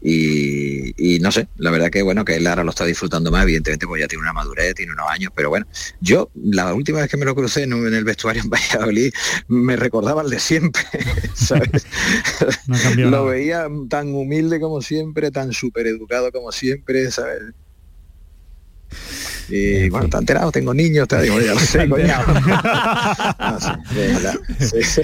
[0.02, 3.42] Y, y no sé, la verdad que bueno, que él ahora lo está disfrutando más,
[3.42, 5.66] evidentemente pues ya tiene una madurez, tiene unos años, pero bueno,
[6.00, 9.12] yo la última vez que me lo crucé en, el vestuario en Valladolid,
[9.48, 10.82] me recordaba el de siempre,
[11.34, 11.86] ¿sabes?
[12.66, 13.22] No lo nada.
[13.22, 17.42] veía tan humilde como siempre, tan súper educado como siempre, ¿sabes?
[19.48, 21.86] Y bueno, está enterado, tengo niños, te digo, ya lo sé.
[21.86, 21.96] No
[24.58, 25.02] sí, sí.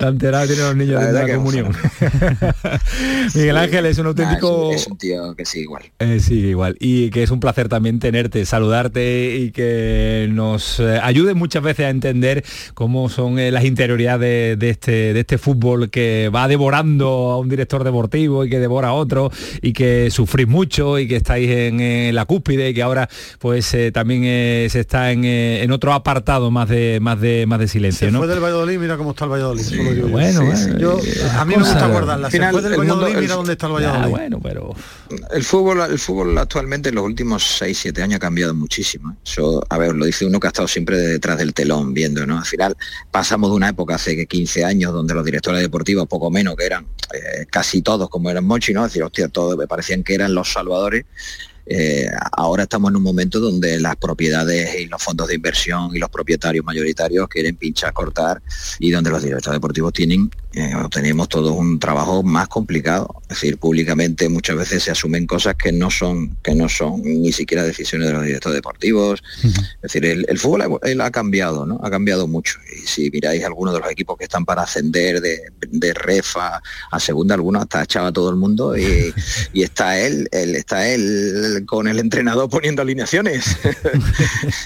[0.00, 1.72] Enterado, tiene los niños de la comunión.
[3.34, 4.72] Miguel Ángel es un Nah, auténtico...
[4.72, 5.84] es, es un tío que sí, igual.
[5.98, 6.76] Eh, sí, igual.
[6.80, 11.86] Y que es un placer también tenerte, saludarte y que nos eh, ayude muchas veces
[11.86, 17.30] a entender cómo son eh, las interioridades de este, de este fútbol que va devorando
[17.30, 19.30] a un director deportivo y que devora a otro
[19.60, 23.08] y que sufrís mucho y que estáis en, la cúspide y que ahora
[23.38, 27.44] pues eh, también eh, se está en, eh, en otro apartado más de más de
[27.46, 28.18] más de silencio, Se ¿no?
[28.18, 29.62] fue del Valladolid, mira cómo está el Valladolid.
[29.64, 30.08] yo.
[30.08, 30.64] bueno, Sí, sí.
[30.70, 32.30] bueno, Yo- eh, a mí me cosa- gusta guardarla.
[32.30, 34.10] Se Final, fue del el mundo- Valladolid, el- mira dónde está el Ya, Valladolid.
[34.10, 34.74] bueno, pero
[35.34, 39.10] El fútbol, el fútbol actualmente en los últimos 6, 7 años ha cambiado muchísimo.
[39.12, 39.14] ¿eh?
[39.24, 42.38] Eso, a ver, lo dice uno que ha estado siempre detrás del telón viendo, ¿no?
[42.38, 42.76] Al final
[43.10, 46.86] pasamos de una época hace 15 años donde los directores deportivos, poco menos que eran
[47.12, 48.86] eh, casi todos como eran Mochi, ¿no?
[48.86, 51.04] Es decir, hostia, todos me parecían que eran los salvadores.
[51.66, 55.98] Eh, ahora estamos en un momento donde las propiedades y los fondos de inversión y
[55.98, 58.42] los propietarios mayoritarios quieren pinchar, cortar
[58.78, 63.22] y donde los directores deportivos tienen eh, tenemos todo un trabajo más complicado.
[63.22, 67.32] Es decir, públicamente muchas veces se asumen cosas que no son, que no son ni
[67.32, 69.22] siquiera decisiones de los directores deportivos.
[69.42, 71.80] Es decir, el, fútbol ha, ha, cambiado, ¿no?
[71.82, 72.58] Ha cambiado mucho.
[72.76, 76.60] Y si miráis algunos de los equipos que están para ascender de, de refa
[76.90, 79.14] a segunda, algunos hasta echaba todo el mundo y,
[79.54, 83.56] está él, él, está él con el entrenador poniendo alineaciones.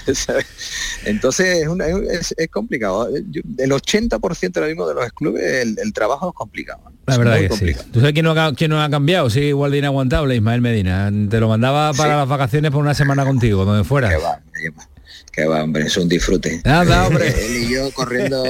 [1.05, 1.67] Entonces
[2.11, 3.07] es, es, complicado.
[3.07, 6.81] El 80% ahora mismo de los clubes el, trabajo es complicado.
[7.05, 7.75] La verdad que sí.
[7.91, 9.29] ¿Tú sabes quién no, ha, quién no ha cambiado?
[9.29, 11.11] Sí, igual de inaguantable, Ismael Medina.
[11.29, 14.09] Te lo mandaba para las vacaciones por una semana contigo, donde fuera.
[14.09, 14.41] Que va,
[15.31, 16.61] que va, hombre, es un disfrute.
[16.63, 17.27] Nada, hombre.
[17.27, 18.43] Él y yo corriendo...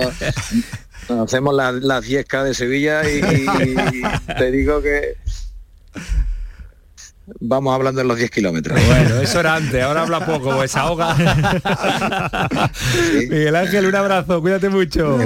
[1.10, 3.22] hacemos las, las 10K de Sevilla y
[4.38, 5.16] te digo que
[7.40, 8.80] vamos hablando en los 10 kilómetros.
[8.88, 11.16] Bueno, eso era antes, ahora habla poco, pues ahoga.
[13.30, 15.18] Miguel Ángel, un abrazo, cuídate mucho.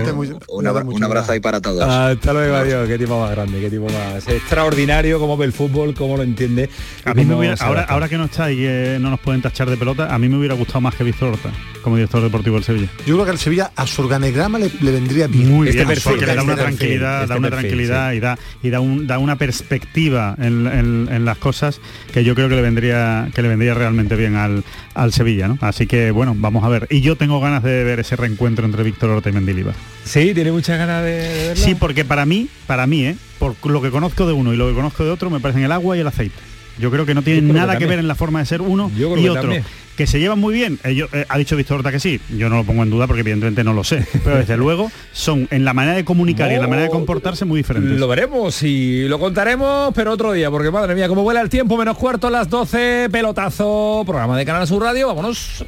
[0.49, 0.67] Un,
[1.03, 1.83] abrazo ahí para todos.
[1.83, 2.87] Hasta luego, adiós.
[2.87, 6.69] Qué tipo más grande, qué tipo más extraordinario, cómo ve el fútbol, cómo lo entiende.
[7.05, 9.69] A mí me hubiera, ahora, ahora que no está y que no nos pueden tachar
[9.69, 12.63] de pelota, a mí me hubiera gustado más que Víctor Horta como director deportivo del
[12.63, 12.87] Sevilla.
[13.05, 15.49] Yo creo que al Sevilla a su organigrama le, vendría bien.
[15.49, 18.79] Muy este bien, porque le da una tranquilidad, da una tranquilidad y da y da,
[18.79, 21.79] un, da una perspectiva en, en, las cosas
[22.13, 24.63] que yo creo que le vendría que le vendría realmente bien al,
[24.93, 25.57] al Sevilla, ¿no?
[25.61, 26.87] Así que bueno, vamos a ver.
[26.89, 29.75] Y yo tengo ganas de ver ese reencuentro entre Víctor Horta y Mendilibar.
[30.03, 31.17] Sí, tiene muchas ganas de,
[31.47, 31.63] verlo.
[31.63, 33.15] Sí, porque para mí, para mí, ¿eh?
[33.39, 35.71] por lo que conozco de uno y lo que conozco de otro, me parecen el
[35.71, 36.51] agua y el aceite.
[36.77, 39.03] Yo creo que no tienen nada que, ver en la forma de ser uno y
[39.03, 39.53] otro
[39.95, 40.79] que se llevan muy bien.
[40.83, 42.19] Ellos, eh, ha dicho Víctor Horta que sí.
[42.35, 44.07] Yo no lo pongo en duda porque evidentemente no lo sé.
[44.23, 47.45] Pero desde luego son en la manera de comunicar y en la manera de comportarse
[47.45, 47.99] muy diferentes.
[47.99, 51.77] Lo veremos y lo contaremos, pero otro día, porque madre mía, como vuela el tiempo,
[51.77, 55.63] menos cuarto a las 12, pelotazo, programa de Canal Sur Radio, vámonos.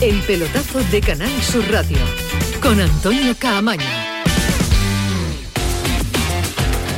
[0.00, 1.98] El pelotazo de Canal Sur Radio
[2.60, 4.07] con Antonio Caamaño.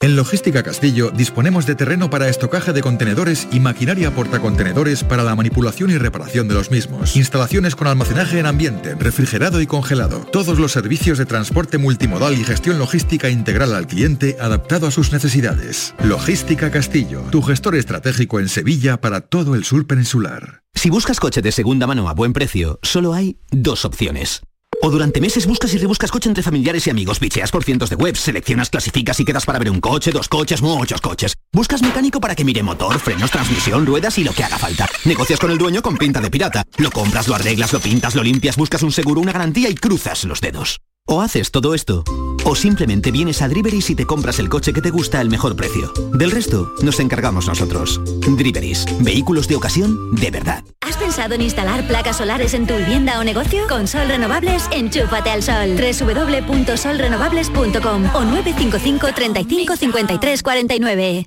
[0.00, 5.34] En Logística Castillo disponemos de terreno para estocaje de contenedores y maquinaria portacontenedores para la
[5.34, 7.16] manipulación y reparación de los mismos.
[7.16, 10.20] Instalaciones con almacenaje en ambiente, refrigerado y congelado.
[10.30, 15.12] Todos los servicios de transporte multimodal y gestión logística integral al cliente adaptado a sus
[15.12, 15.96] necesidades.
[16.04, 20.62] Logística Castillo, tu gestor estratégico en Sevilla para todo el sur peninsular.
[20.74, 24.42] Si buscas coche de segunda mano a buen precio, solo hay dos opciones.
[24.80, 27.96] O durante meses buscas y rebuscas coche entre familiares y amigos, bicheas por cientos de
[27.96, 31.34] webs, seleccionas, clasificas y quedas para ver un coche, dos coches, muchos coches.
[31.58, 34.88] Buscas mecánico para que mire motor, frenos, transmisión, ruedas y lo que haga falta.
[35.04, 36.62] Negocias con el dueño con pinta de pirata.
[36.76, 40.22] Lo compras, lo arreglas, lo pintas, lo limpias, buscas un seguro, una garantía y cruzas
[40.22, 40.78] los dedos.
[41.04, 42.04] O haces todo esto,
[42.44, 45.56] o simplemente vienes a Driveris y te compras el coche que te gusta al mejor
[45.56, 45.92] precio.
[46.12, 48.00] Del resto, nos encargamos nosotros.
[48.20, 50.62] Driveris, vehículos de ocasión de verdad.
[50.82, 53.66] ¿Has pensado en instalar placas solares en tu vivienda o negocio?
[53.68, 55.76] Con Sol Renovables, enchúfate al sol.
[55.76, 61.26] www.solrenovables.com o 955 35 53 49.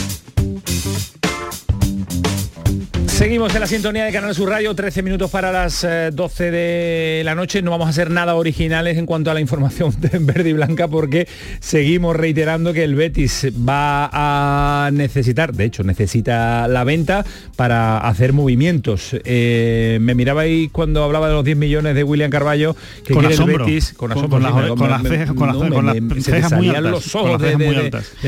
[3.21, 7.21] Seguimos en la sintonía de Canal Sur Radio, 13 minutos para las eh, 12 de
[7.23, 7.61] la noche.
[7.61, 10.87] No vamos a hacer nada originales en cuanto a la información de verde y blanca
[10.87, 11.27] porque
[11.59, 17.23] seguimos reiterando que el Betis va a necesitar, de hecho necesita la venta
[17.55, 19.15] para hacer movimientos.
[19.23, 23.35] Eh, me mirabais cuando hablaba de los 10 millones de William Carballo que Con quiere
[23.35, 23.65] el asombro.
[23.65, 27.49] Betis con asombro, las- con cejas- con muy altas, los ojos de,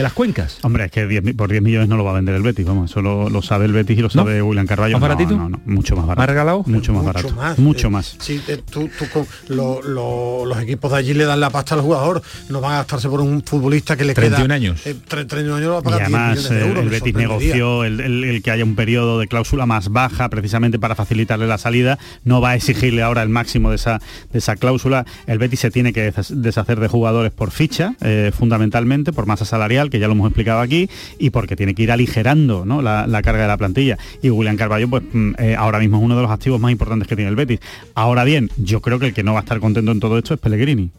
[0.04, 0.60] las cuencas.
[0.62, 2.64] Hombre, es que 10 mi- por 10 millones no lo va a vender el Betis,
[2.64, 4.83] vamos, eso lo, lo sabe el Betis y lo sabe William Carballo.
[4.92, 5.36] ¿Más baratito?
[5.38, 6.20] No, no, mucho más barato.
[6.20, 6.64] ¿Más regalado?
[6.68, 7.34] Mucho más barato.
[7.58, 8.16] mucho eh, más.
[8.20, 11.76] Sí, eh, tú- tú con- lo- lo- los equipos de allí le dan la pasta
[11.76, 14.56] al jugador, no van a gastarse por un futbolista que le 31 queda...
[14.56, 14.86] años.
[14.86, 16.90] eh, tre- 31 años lo va a Y pagar 10 además de eh, euros, el
[16.90, 20.96] Betis negoció el, el- el que haya un periodo de cláusula más baja precisamente para
[20.96, 21.98] facilitarle la salida.
[22.24, 24.00] No va a exigirle ahora el máximo de esa,
[24.32, 25.06] de esa cláusula.
[25.28, 29.46] El Betis se tiene que des- deshacer de jugadores por ficha, eh, fundamentalmente, por masa
[29.46, 32.82] salarial, que ya lo hemos explicado aquí, y porque tiene que ir aligerando ¿no?
[32.82, 33.98] la, la carga de la plantilla.
[34.22, 34.56] Y William
[34.90, 37.36] Pues mm, eh, ahora mismo es uno de los activos más importantes que tiene el
[37.36, 37.60] Betis.
[37.96, 40.34] Ahora bien, yo creo que el que no va a estar contento en todo esto
[40.34, 40.92] es Pellegrini.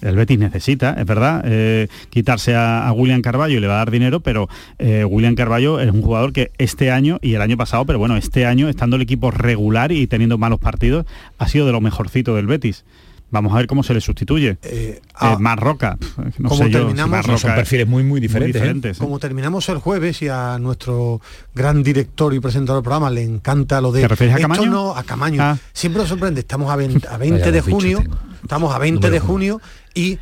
[0.00, 3.78] El Betis necesita, es verdad, eh, quitarse a, a William Carballo y le va a
[3.78, 4.48] dar dinero, pero
[4.78, 8.16] eh, William Carballo es un jugador que este año y el año pasado, pero bueno,
[8.16, 11.04] este año, estando el equipo regular y teniendo malos partidos,
[11.38, 12.84] ha sido de lo mejorcito del Betis.
[13.30, 14.56] Vamos a ver cómo se le sustituye.
[14.62, 15.00] Eh,
[15.38, 18.20] Mar Roca, pf, no como sé yo, terminamos- Mar No, Roca son perfiles muy, muy
[18.20, 18.58] diferentes, ¿eh?
[18.60, 19.00] diferentes, ¿eh?
[19.00, 21.20] Como terminamos el jueves y a nuestro
[21.54, 24.00] gran director y presentador del programa le encanta lo de...
[24.02, 24.70] ¿Te refieres a esto Camaño?
[24.70, 25.42] no, a Camaño.
[25.42, 25.58] Ah.
[25.74, 28.16] Siempre nos sorprende, estamos a 20, a 20 Vaya de junio, tengo.
[28.42, 29.60] estamos a 20 Número de junio
[29.94, 30.18] y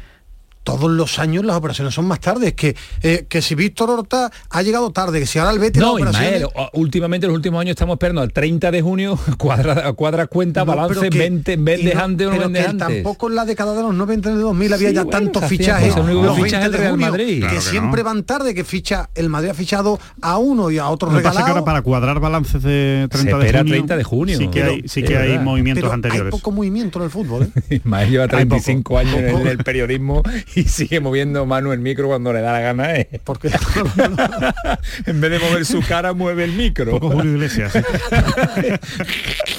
[0.67, 2.49] todos los años las operaciones son más tarde.
[2.49, 5.81] Es que, eh, que si Víctor Horta ha llegado tarde, que si ahora el Betis
[5.81, 6.43] No, operaciones...
[6.43, 10.67] Ismael, últimamente los últimos años estamos esperando al 30 de junio, cuadra, cuadra cuenta, No,
[10.67, 12.87] balance, pero que- 20, y vendes no- antes o no pero vendes que antes.
[12.89, 15.95] Tampoco en la década de los 90 de 2000 había Sí, ya bueno, tantos fichajes.
[15.97, 17.27] el único los fichaje 20 de Real junio, Madrid.
[17.35, 20.79] que Claro que siempre van tarde, que ficha el Madrid ha fichado a uno y
[20.79, 21.53] a otro Lo que pasa que regalado.
[21.61, 24.39] ahora para cuadrar balances de 30 de espera junio, 30 de junio.
[24.39, 25.45] sí que Pero- hay, sí que hay verdad.
[25.45, 26.35] movimientos Pero anteriores.
[26.35, 27.63] Hay poco movimiento en el fútbol, ¿eh?
[27.77, 30.23] Ismael lleva Hay 35 años en el periodismo
[30.57, 32.97] y sigue moviendo mano el micro cuando le da la gana.
[32.97, 33.09] ¿eh?
[33.25, 33.49] Porque
[35.07, 36.93] en vez de mover su cara, mueve el micro.
[36.93, 37.77] Poco Julio Iglesias.
[37.77, 37.85] ¿eh?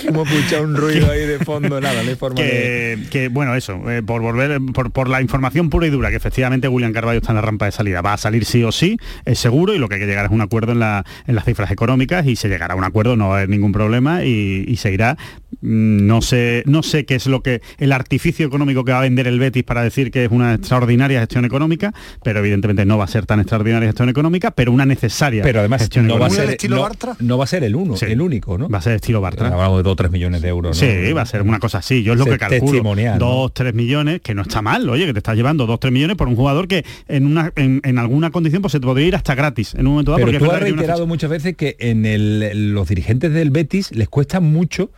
[0.08, 2.48] Hemos escuchado un ruido ahí de fondo, nada, no hay forma de...
[2.50, 6.16] que, que, bueno eso eh, por volver por, por la información pura y dura que
[6.16, 8.98] efectivamente William Carballo está en la rampa de salida va a salir sí o sí
[9.26, 11.46] es seguro y lo que hay que llegar es un acuerdo en, la, en las
[11.46, 14.66] cifras económicas y se llegará a un acuerdo no va a haber ningún problema y,
[14.68, 15.18] y se irá
[15.62, 19.02] Mm, no sé no sé qué es lo que el artificio económico que va a
[19.02, 23.06] vender el Betis para decir que es una extraordinaria gestión económica pero evidentemente no va
[23.06, 26.30] a ser tan extraordinaria gestión económica pero una necesaria Pero además gestión no va, a
[26.30, 26.58] económica.
[26.60, 28.70] ser, no, no va a ser el uno, el único, ¿no?
[28.70, 30.82] va a ser estilo Bartra Hablamos de 2 o 3 millones de euros.
[30.82, 30.88] ¿no?
[30.88, 32.04] Sí, va a ser una cosa así.
[32.04, 32.72] Yo es lo que calculo.
[32.72, 33.26] testimonial, ¿no?
[33.26, 36.16] Dos, tres millones, que no está mal, oye, que te estás llevando dos, tres millones
[36.18, 39.16] por un jugador que en una en, en alguna condición pues se te podría ir
[39.16, 40.26] hasta gratis en un momento dado.
[40.26, 44.10] Pero porque tú has reiterado muchas veces que en el, los dirigentes del Betis les
[44.10, 44.92] cuesta mucho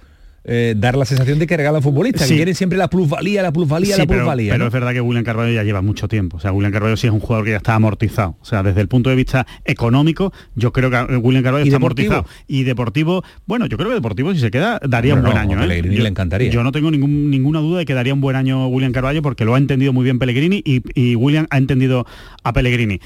[0.44, 2.34] eh, dar la sensación de que regalan futbolistas, Sí.
[2.34, 4.52] que quieren siempre la plusvalía, la plusvalía, Sí, la plusvalía.
[4.54, 4.68] pero ¿no?
[4.68, 6.38] es verdad que William Carvalho ya lleva mucho tiempo.
[6.38, 8.38] O sea, William Carvalho sí es un jugador que ya está amortizado.
[8.42, 11.78] O sea, desde el punto de vista económico, yo creo que William Carvalho ¿Y está
[11.78, 12.14] deportivo?
[12.14, 12.44] amortizado.
[12.48, 15.58] Y deportivo, bueno, yo creo que deportivo si se queda daría un buen no, año.
[15.58, 15.62] ¿eh?
[15.68, 16.50] Pellegrini Yo- le encantaría.
[16.50, 19.46] Yo no tengo ningún- ninguna duda de que daría un buen año William Carvalho porque
[19.46, 22.06] lo ha entendido muy bien Pellegrini y, y William ha entendido
[22.44, 23.00] a Pellegrini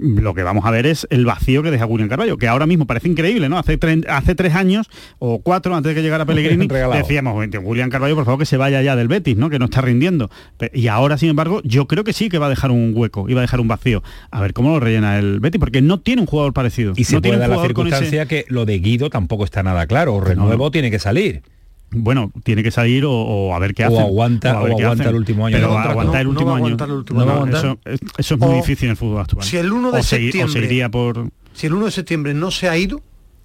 [0.00, 2.86] lo que vamos a ver es el vacío que deja William Carballo, que ahora mismo
[2.86, 3.58] parece increíble, ¿no?
[3.58, 4.88] Hace, tre- hace tres años
[5.18, 6.66] o cuatro antes de que llegara Pellegrini,
[6.98, 9.50] decíamos, "Oye, William Carballo, por favor, que se vaya ya del Betis, ¿no?
[9.50, 10.30] Que no está rindiendo.
[10.72, 13.34] Y ahora, sin embargo, yo creo que sí que va a dejar un hueco, y
[13.34, 14.02] va a dejar un vacío.
[14.30, 16.92] A ver cómo lo rellena el Betis, porque no tiene un jugador parecido.
[16.96, 19.44] Y se no tiene puede un dar la ese- circunstancia que lo de Guido tampoco
[19.44, 20.14] está nada claro.
[20.14, 21.42] O renuevo tiene que salir.
[21.92, 23.98] Bueno, tiene que salir o, o a ver qué O hace.
[24.00, 25.14] aguanta- a ver o qué aguanta hacen.
[25.14, 26.56] el último año Pero aguantar el último año.
[26.64, 27.56] aguantar el último no, año.
[27.56, 29.44] eso, es- eso es muy O- difícil en el fútbol actual.
[29.44, 31.90] Si el 1 de o se, o se septiembre- iría por Si el 1 de
[31.90, 33.00] septiembre no se ha ido,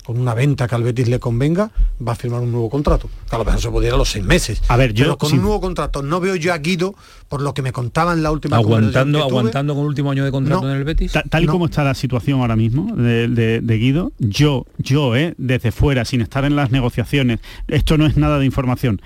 [0.05, 1.71] con una venta que al Betis le convenga,
[2.05, 3.09] va a firmar un nuevo contrato.
[3.29, 4.61] Que a lo mejor se podría ir a los seis meses.
[4.67, 5.35] A ver, yo- Pero con sí.
[5.37, 6.93] un nuevo contrato no veo yo a Guido,
[7.27, 10.23] por lo que me contaban la última Aguantando, que tuve, aguantando con el último año
[10.23, 10.71] de contrato No.
[10.71, 11.11] en el Betis.
[11.11, 15.15] Ta- tal y como está la situación ahora mismo de, de- de Guido, yo, yo,
[15.15, 19.01] eh, desde fuera, sin estar en las negociaciones, esto no es nada de información,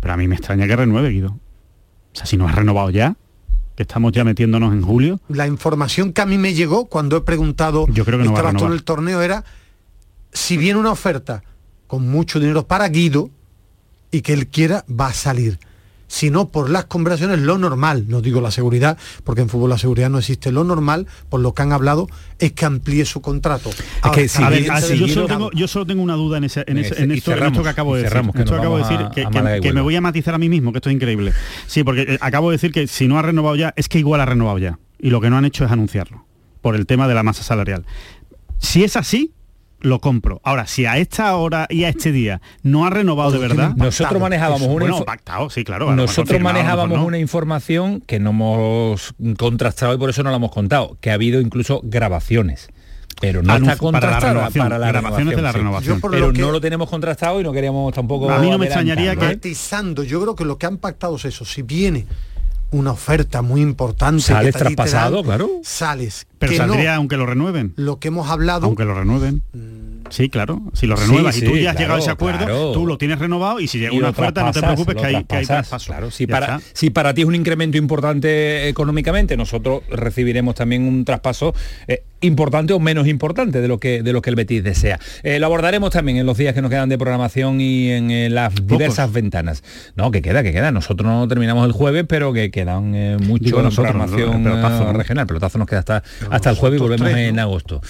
[0.00, 1.28] pero a mí me extraña que renueve Guido.
[1.30, 3.16] O sea, si no has renovado ya,
[3.76, 7.20] que estamos ya metiéndonos en julio, La información que a mí me llegó cuando he
[7.20, 9.44] preguntado, Yo creo que no va a en el torneo, era
[10.32, 11.42] si viene una oferta
[11.86, 13.30] con mucho dinero para Guido
[14.10, 15.58] y que él quiera, va a salir.
[16.10, 19.76] Si no, por las conversaciones, lo normal, no digo la seguridad, porque en fútbol la
[19.76, 22.08] seguridad no existe, lo normal, por lo que han hablado,
[22.38, 23.68] es que amplíe su contrato.
[24.00, 26.38] Ahora, que si a ver, también se yo, solo tengo, yo solo tengo una duda
[26.38, 28.12] en, ese- en, ese- en Y esto, en cerramos, esto que acabo de decir.
[28.22, 29.72] que Esto nos que acabo de vamos decir, a- que, a que- Málaga y que
[29.74, 31.34] me voy a matizar a mí mismo, que esto es increíble.
[31.66, 34.22] Sí, porque eh, acabo de decir que si no ha renovado ya, es que igual
[34.22, 34.78] ha renovado ya.
[34.98, 36.24] Y lo que no han hecho es anunciarlo,
[36.62, 37.84] por el tema de la masa salarial.
[38.58, 39.32] Si es así,
[39.80, 40.40] lo compro.
[40.44, 44.20] Ahora, si a esta hora y a este día no ha renovado de verdad, nosotros
[44.20, 45.94] manejábamos una bueno, pactado, sí, claro.
[45.94, 47.04] Nosotros manejábamos no.
[47.04, 51.14] una información que no hemos contrastado y por eso no la hemos contado, que ha
[51.14, 52.68] habido incluso grabaciones.
[53.20, 55.58] Pero no Anuncio- está para la contrastado renovación, para la grabaciones de la sí.
[55.58, 55.96] renovación.
[55.96, 58.30] Yo por Pero lo que- no lo tenemos contrastado y no queríamos tampoco.
[58.30, 61.24] A mí no me extrañaría que- matizando, yo creo que lo que han pactado es
[61.24, 61.44] eso.
[61.44, 62.06] Si viene
[62.70, 65.48] una oferta muy importante, Sales que traspasado, dan, claro.
[65.62, 66.26] Sales.
[66.38, 67.72] Pero saldría no, aunque lo renueven.
[67.76, 69.42] lo que hemos hablado, Aunque lo renueven.
[70.10, 70.62] Sí, claro.
[70.72, 72.72] Si lo Sí, renuevas y tú sí, ya has llegado a ese acuerdo, claro.
[72.72, 75.24] tú lo tienes renovado y si llega Y una oferta, no te preocupes que hay,
[75.24, 75.86] que hay traspaso.
[75.86, 76.70] Claro, si para, está.
[76.72, 81.54] si para ti es un incremento importante económicamente, nosotros recibiremos también un traspaso
[81.88, 84.98] eh, importante o menos importante de lo que de lo que el Betis desea.
[85.22, 88.30] Eh, lo abordaremos también en los días que nos quedan de programación y en eh,
[88.30, 89.62] las diversas ventanas.
[89.96, 90.72] No, que queda, que queda.
[90.72, 94.42] Nosotros no terminamos el jueves, pero que quedan eh, mucho Digo en nosotros, programación el
[94.42, 94.92] pelotazo, ¿no?
[94.92, 95.22] regional.
[95.22, 97.80] El pelotazo nos queda hasta, hasta el jueves y volvemos tres, en agosto.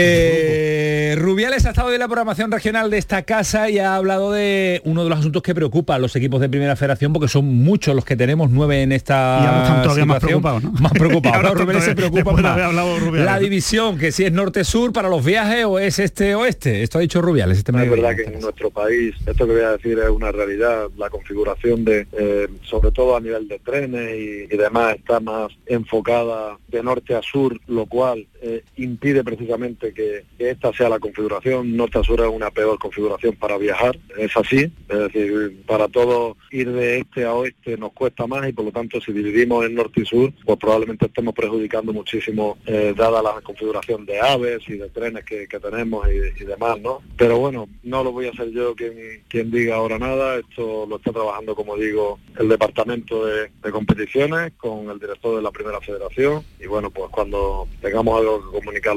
[0.00, 4.80] Eh, Rubiales ha estado de la programación regional de esta casa y ha hablado de
[4.84, 7.94] uno de los asuntos que preocupa a los equipos de primera federación porque son muchos
[7.94, 10.72] los que tenemos, nueve en esta Y ahora están todavía más preocupados, ¿no?
[10.72, 11.42] Más preocupados.
[11.42, 11.54] ¿no?
[11.54, 12.44] Rubiales se de más.
[12.44, 13.24] haber hablado Rubiales.
[13.24, 16.82] La división, que si es norte-sur para los viajes o es este-oeste.
[16.82, 17.58] Esto ha dicho Rubiales.
[17.58, 20.88] Este Es verdad que en nuestro país, esto que voy a decir es una realidad,
[20.96, 25.52] la configuración de, eh, sobre todo a nivel de trenes y, y demás, está más
[25.66, 31.76] enfocada de norte a sur, lo cual eh, impide precisamente que, esta sea la configuración.
[31.76, 36.36] Norte a sur es una peor configuración para viajar, es así, es decir, para todos
[36.50, 39.74] ir de este a oeste nos cuesta más y por lo tanto si dividimos en
[39.74, 44.74] norte y sur, pues probablemente estemos perjudicando muchísimo, eh, dada la configuración de aves y
[44.74, 47.02] de trenes que, tenemos y, y demás, ¿no?
[47.16, 48.94] Pero bueno, no lo voy a hacer yo quien,
[49.28, 54.52] quien diga ahora nada, esto lo está trabajando, como digo, el departamento de, de competiciones
[54.56, 58.27] con el director de la primera federación y bueno, pues cuando tengamos algo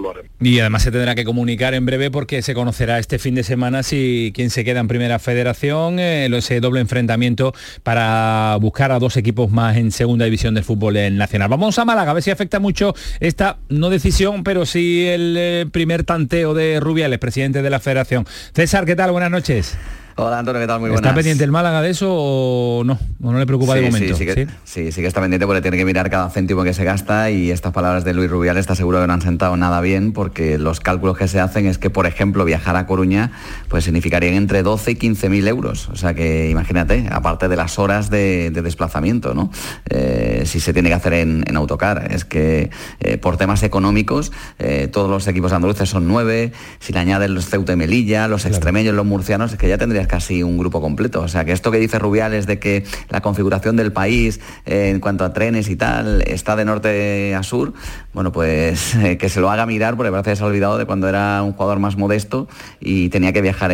[0.09, 0.31] haremos.
[0.39, 3.83] Y además se tendrá que comunicar en breve porque se conocerá este fin de semana
[3.83, 7.53] si quién se queda en primera federación, eh, ese doble enfrentamiento
[7.83, 11.49] para buscar a dos equipos más en segunda división del fútbol nacional.
[11.49, 15.65] Vamos a Málaga, a ver si afecta mucho esta, no decisión, pero sí el eh,
[15.71, 18.25] primer tanteo de Rubiales, presidente de la federación.
[18.53, 19.11] César, ¿qué tal?
[19.11, 19.77] Buenas noches.
[20.23, 20.79] Hola Antonio, ¿qué tal?
[20.79, 21.03] Muy buenas.
[21.03, 22.99] ¿Está pendiente el Málaga de eso o no?
[23.23, 24.15] ¿O no le preocupa de Sí, momento?
[24.15, 26.75] Sí, sí, que, sí, sí que está pendiente porque tiene que mirar cada céntimo que
[26.75, 29.81] se gasta y estas palabras de Luis Rubial está seguro que no han sentado nada
[29.81, 33.31] bien porque los cálculos que se hacen es que, por ejemplo, viajar a Coruña
[33.67, 35.89] pues significarían entre 12 y 15 mil euros.
[35.89, 39.49] O sea que imagínate, aparte de las horas de, de desplazamiento, ¿no?
[39.89, 42.11] Eh, si se tiene que hacer en, en autocar.
[42.11, 42.69] Es que
[42.99, 47.47] eh, por temas económicos eh, todos los equipos andaluces son nueve, si le añaden los
[47.49, 51.21] Ceuta y Melilla, los extremeños, los murcianos, es que ya tendrías casi un grupo completo.
[51.21, 54.99] O sea que esto que dice Rubiales de que la configuración del país eh, en
[54.99, 57.73] cuanto a trenes y tal está de norte a sur,
[58.13, 60.85] bueno, pues eh, que se lo haga mirar porque parece que se ha olvidado de
[60.85, 62.49] cuando era un jugador más modesto
[62.81, 63.71] y tenía que viajar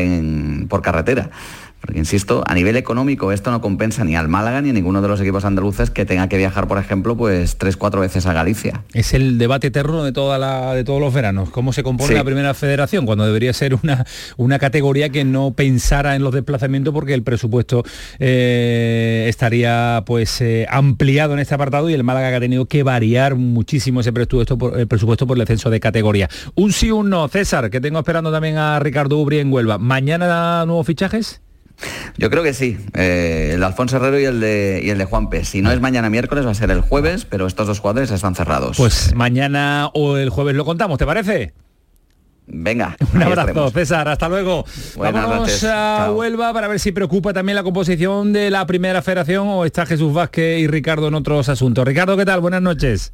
[0.69, 1.31] por carretera.
[1.81, 5.07] Porque, insisto, a nivel económico esto no compensa ni al Málaga ni a ninguno de
[5.07, 8.83] los equipos andaluces que tenga que viajar, por ejemplo, pues tres, cuatro veces a Galicia.
[8.93, 11.49] Es el debate eterno de, toda la, de todos los veranos.
[11.49, 12.13] ¿Cómo se compone Sí.
[12.15, 13.05] la primera federación?
[13.05, 14.05] Cuando debería ser una,
[14.37, 17.83] una categoría que no pensara en los desplazamientos porque el presupuesto
[18.19, 22.83] eh, estaría pues eh, ampliado en este apartado y el Málaga que ha tenido que
[22.83, 26.29] variar muchísimo ese presupuesto por, el presupuesto por el ascenso de categoría.
[26.55, 27.27] Un sí, un no.
[27.27, 29.77] César, que tengo esperando también a Ricardo Ubri en Huelva.
[29.77, 31.41] ¿Mañana nuevos fichajes?
[32.17, 35.45] Yo creo que sí, eh, el de Alfonso Herrero y el de, y el de.
[35.45, 38.35] Si no es mañana miércoles, va a ser el jueves, pero estos dos jugadores están
[38.35, 38.77] cerrados.
[38.77, 41.53] Pues mañana o el jueves lo contamos, ¿te parece?
[42.47, 43.73] Venga, Un abrazo, estaremos.
[43.73, 44.65] César, hasta luego.
[44.95, 46.15] Buenas Vámonos noches, a chao.
[46.15, 50.13] Huelva para ver si preocupa también la composición de la primera federación o está Jesús
[50.13, 51.85] Vázquez y Ricardo en otros asuntos.
[51.85, 52.39] Ricardo, ¿qué tal?
[52.39, 53.11] Buenas noches.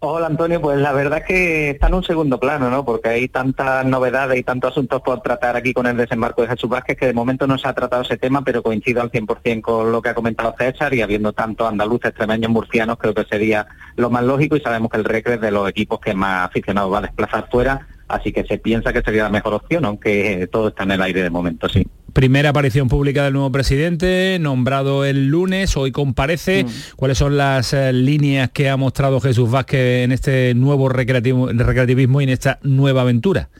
[0.00, 2.84] Hola Antonio, pues la verdad es que está en un segundo plano, ¿no?
[2.84, 6.70] Porque hay tantas novedades y tantos asuntos por tratar aquí con el desembarco de Jesús
[6.70, 9.90] Vázquez que de momento no se ha tratado ese tema, pero coincido al 100% con
[9.90, 14.08] lo que ha comentado César y habiendo tanto andaluces, extremeños, murcianos, creo que sería lo
[14.08, 17.02] más lógico y sabemos que el Recre de los equipos que más aficionados va a
[17.02, 20.82] desplazar fuera, así que se piensa que sería la mejor opción, aunque eh, todo está
[20.84, 21.86] en el aire de momento, sí.
[22.12, 26.64] Primera aparición pública del nuevo presidente, nombrado el lunes, hoy comparece.
[26.64, 26.68] Mm.
[26.96, 32.24] ¿Cuáles son las eh, líneas que ha mostrado Jesús Vázquez en este nuevo recreativismo y
[32.24, 33.50] en esta nueva aventura?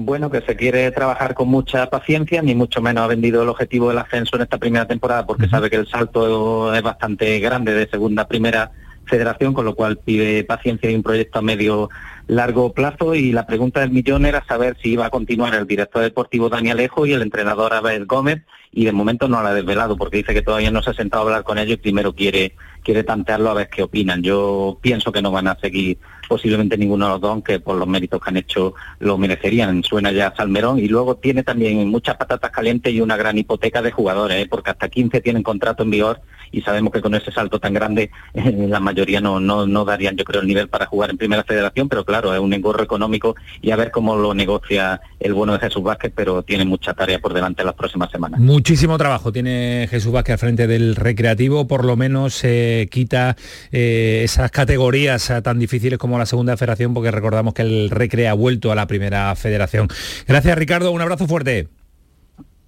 [0.00, 3.88] Bueno, que se quiere trabajar con mucha paciencia, ni mucho menos ha vendido el objetivo
[3.88, 7.88] del ascenso en esta primera temporada porque sabe que el salto es bastante grande de
[7.88, 8.70] segunda a primera
[9.08, 11.88] federación, con lo cual pide paciencia y un proyecto a medio
[12.28, 16.02] largo plazo y la pregunta del millón era saber si iba a continuar el director
[16.02, 19.96] deportivo Dani Alejo y el entrenador Abel Gómez y de momento no lo ha desvelado
[19.96, 22.54] porque dice que todavía no se ha sentado a hablar con ellos y primero quiere
[22.84, 24.22] quiere tantearlo a ver qué opinan.
[24.22, 25.98] Yo pienso que no van a seguir
[26.28, 29.82] posiblemente ninguno de los dos, que por los méritos que han hecho lo merecerían.
[29.82, 33.90] Suena ya Salmerón y luego tiene también muchas patatas calientes y una gran hipoteca de
[33.90, 34.46] jugadores, ¿eh?
[34.48, 36.20] porque hasta 15 tienen contrato en vigor
[36.52, 40.16] y sabemos que con ese salto tan grande eh, la mayoría no, no, no darían
[40.16, 43.36] yo creo el nivel para jugar en primera federación, pero claro, es un engorro económico
[43.60, 47.18] y a ver cómo lo negocia el bueno de Jesús Vázquez, pero tiene mucha tarea
[47.18, 48.40] por delante las próximas semanas.
[48.40, 53.36] Muchísimo trabajo tiene Jesús Vázquez al frente del recreativo, por lo menos se quita
[53.72, 58.34] eh, esas categorías tan difíciles como la segunda federación, porque recordamos que el recre ha
[58.34, 59.88] vuelto a la primera federación.
[60.26, 61.68] Gracias Ricardo, un abrazo fuerte.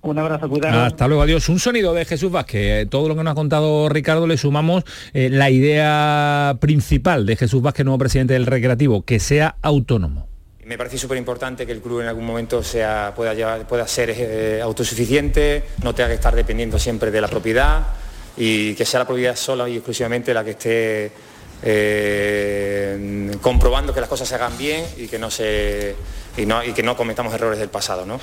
[0.03, 0.81] Un abrazo, cuidado.
[0.81, 1.49] Hasta luego, adiós.
[1.51, 2.89] Un sonido de Jesús Vázquez.
[2.89, 7.61] Todo lo que nos ha contado Ricardo le sumamos eh, la idea principal de Jesús
[7.61, 10.27] Vázquez, nuevo presidente del Recreativo, que sea autónomo.
[10.65, 14.15] Me parece súper importante que el club en algún momento sea, pueda, llevar, pueda ser
[14.17, 17.89] eh, autosuficiente, no tenga que estar dependiendo siempre de la propiedad
[18.37, 21.13] y que sea la propiedad sola y exclusivamente la que esté
[21.63, 25.95] eh, comprobando que las cosas se hagan bien y que no, se,
[26.37, 28.07] y no, y que no cometamos errores del pasado.
[28.07, 28.21] ¿no?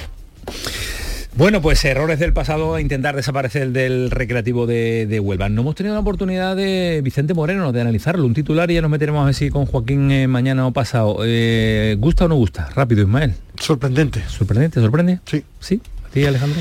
[1.38, 5.50] Bueno, pues errores del pasado, intentar desaparecer del recreativo de, de, Huelva.
[5.50, 8.90] No hemos tenido la oportunidad de Vicente Moreno de analizarlo, un titular y ya nos
[8.90, 11.20] meteremos a ver si con Joaquín eh, mañana o pasado.
[11.24, 12.70] Eh, ¿Gusta o no gusta?
[12.74, 13.36] Rápido, Ismael.
[13.60, 14.24] Sorprendente.
[14.28, 14.82] ¿Sorprendente?
[14.82, 15.20] ¿Sorprende?
[15.26, 15.44] Sí.
[15.60, 15.80] ¿Sí?
[16.08, 16.60] ¿A ti, Alejandro?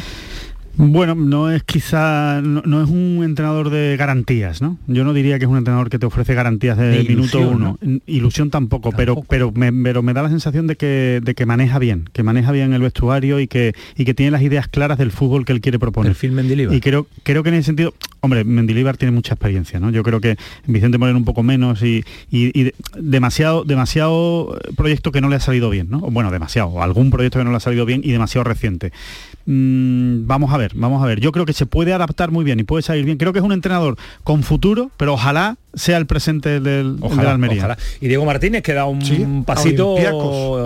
[0.77, 4.79] Bueno, no es quizá, no, no, es un entrenador de garantías, ¿no?
[4.87, 7.79] Yo no diría que es un entrenador que te ofrece garantías de, de minuto uno.
[7.81, 8.01] ¿no?
[8.07, 11.47] Ilusión tampoco, tampoco, pero pero me, pero me da la sensación de que, de que
[11.47, 14.99] maneja bien, que maneja bien el vestuario y que, y que tiene las ideas claras
[14.99, 16.17] del fútbol que él quiere proponer.
[16.31, 16.75] Mendilibar.
[16.75, 19.91] Y creo, creo que en ese sentido, hombre, Mendilibar tiene mucha experiencia, ¿no?
[19.91, 25.21] Yo creo que Vicente Moreno un poco menos y, y, y demasiado, demasiado proyecto que
[25.21, 26.01] no le ha salido bien, ¿no?
[26.01, 28.93] Bueno, demasiado, algún proyecto que no le ha salido bien y demasiado reciente.
[29.47, 31.21] Mm, vamos a ver, vamos a ver.
[31.21, 33.17] Yo creo que se puede adaptar muy bien y puede salir bien.
[33.17, 37.31] Creo que es un entrenador con futuro, pero ojalá sea el presente del, ojalá, del
[37.33, 37.59] Almería.
[37.59, 37.79] Ojalá.
[38.01, 39.97] Y Diego Martínez que da un sí, pasito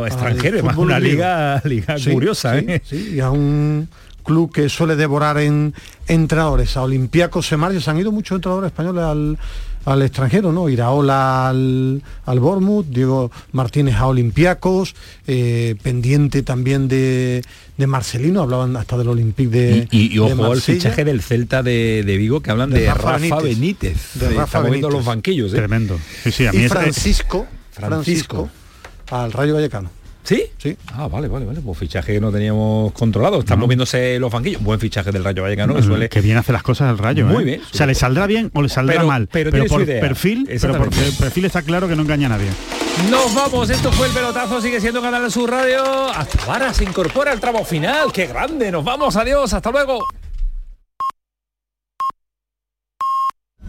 [0.07, 2.59] extranjero, es más una liga, liga sí, curiosa.
[2.59, 2.83] Sí, ¿eh?
[2.85, 3.89] sí, y a un
[4.25, 5.75] club que suele devorar en
[6.07, 6.77] entrenadores.
[6.77, 9.39] A Olympiacos se marcha, se han ido muchos entrenadores españoles al
[9.85, 10.69] al extranjero, ¿no?
[10.69, 14.95] Iraola al, al Bournemouth, Diego Martínez a Olympiacos,
[15.27, 17.43] eh, pendiente también de,
[17.77, 21.63] de, Marcelino, hablaban hasta del Olympique de Y, y, y ojo al fichaje del Celta
[21.63, 24.15] de, de, Vigo, que hablan de, de Rafa, Rafa, Benítez.
[24.15, 24.15] Benítez.
[24.15, 24.91] De Rafa Benítez.
[24.93, 25.53] los banquillos.
[25.53, 25.57] ¿eh?
[25.57, 25.99] Tremendo.
[26.25, 28.51] Sí, sí, a mí y Francisco, Francisco, Francisco,
[29.11, 30.00] al Rayo Vallecano.
[30.23, 30.45] ¿Sí?
[30.59, 30.77] Sí.
[30.95, 31.61] Ah, vale, vale, vale.
[31.61, 33.41] Pues fichaje que no teníamos controlado.
[33.41, 33.67] Están no.
[33.67, 34.63] moviéndose los banquillos.
[34.63, 36.09] Buen fichaje del Rayo Vallecano, que suele...
[36.09, 37.47] Que bien hace las cosas el Rayo, Muy ¿eh?
[37.47, 37.63] bien.
[37.73, 39.29] O sea, le saldrá bien o le saldrá pero, mal.
[39.31, 42.49] Pero, pero por perfil, pero por perfil está claro que no engaña a nadie.
[43.09, 46.11] Nos vamos, esto fue el pelotazo, sigue siendo Canal Sur Radio.
[46.11, 48.13] Hasta ahora se incorpora el tramo final.
[48.13, 48.71] ¡Qué grande!
[48.71, 50.07] Nos vamos, adiós, hasta luego.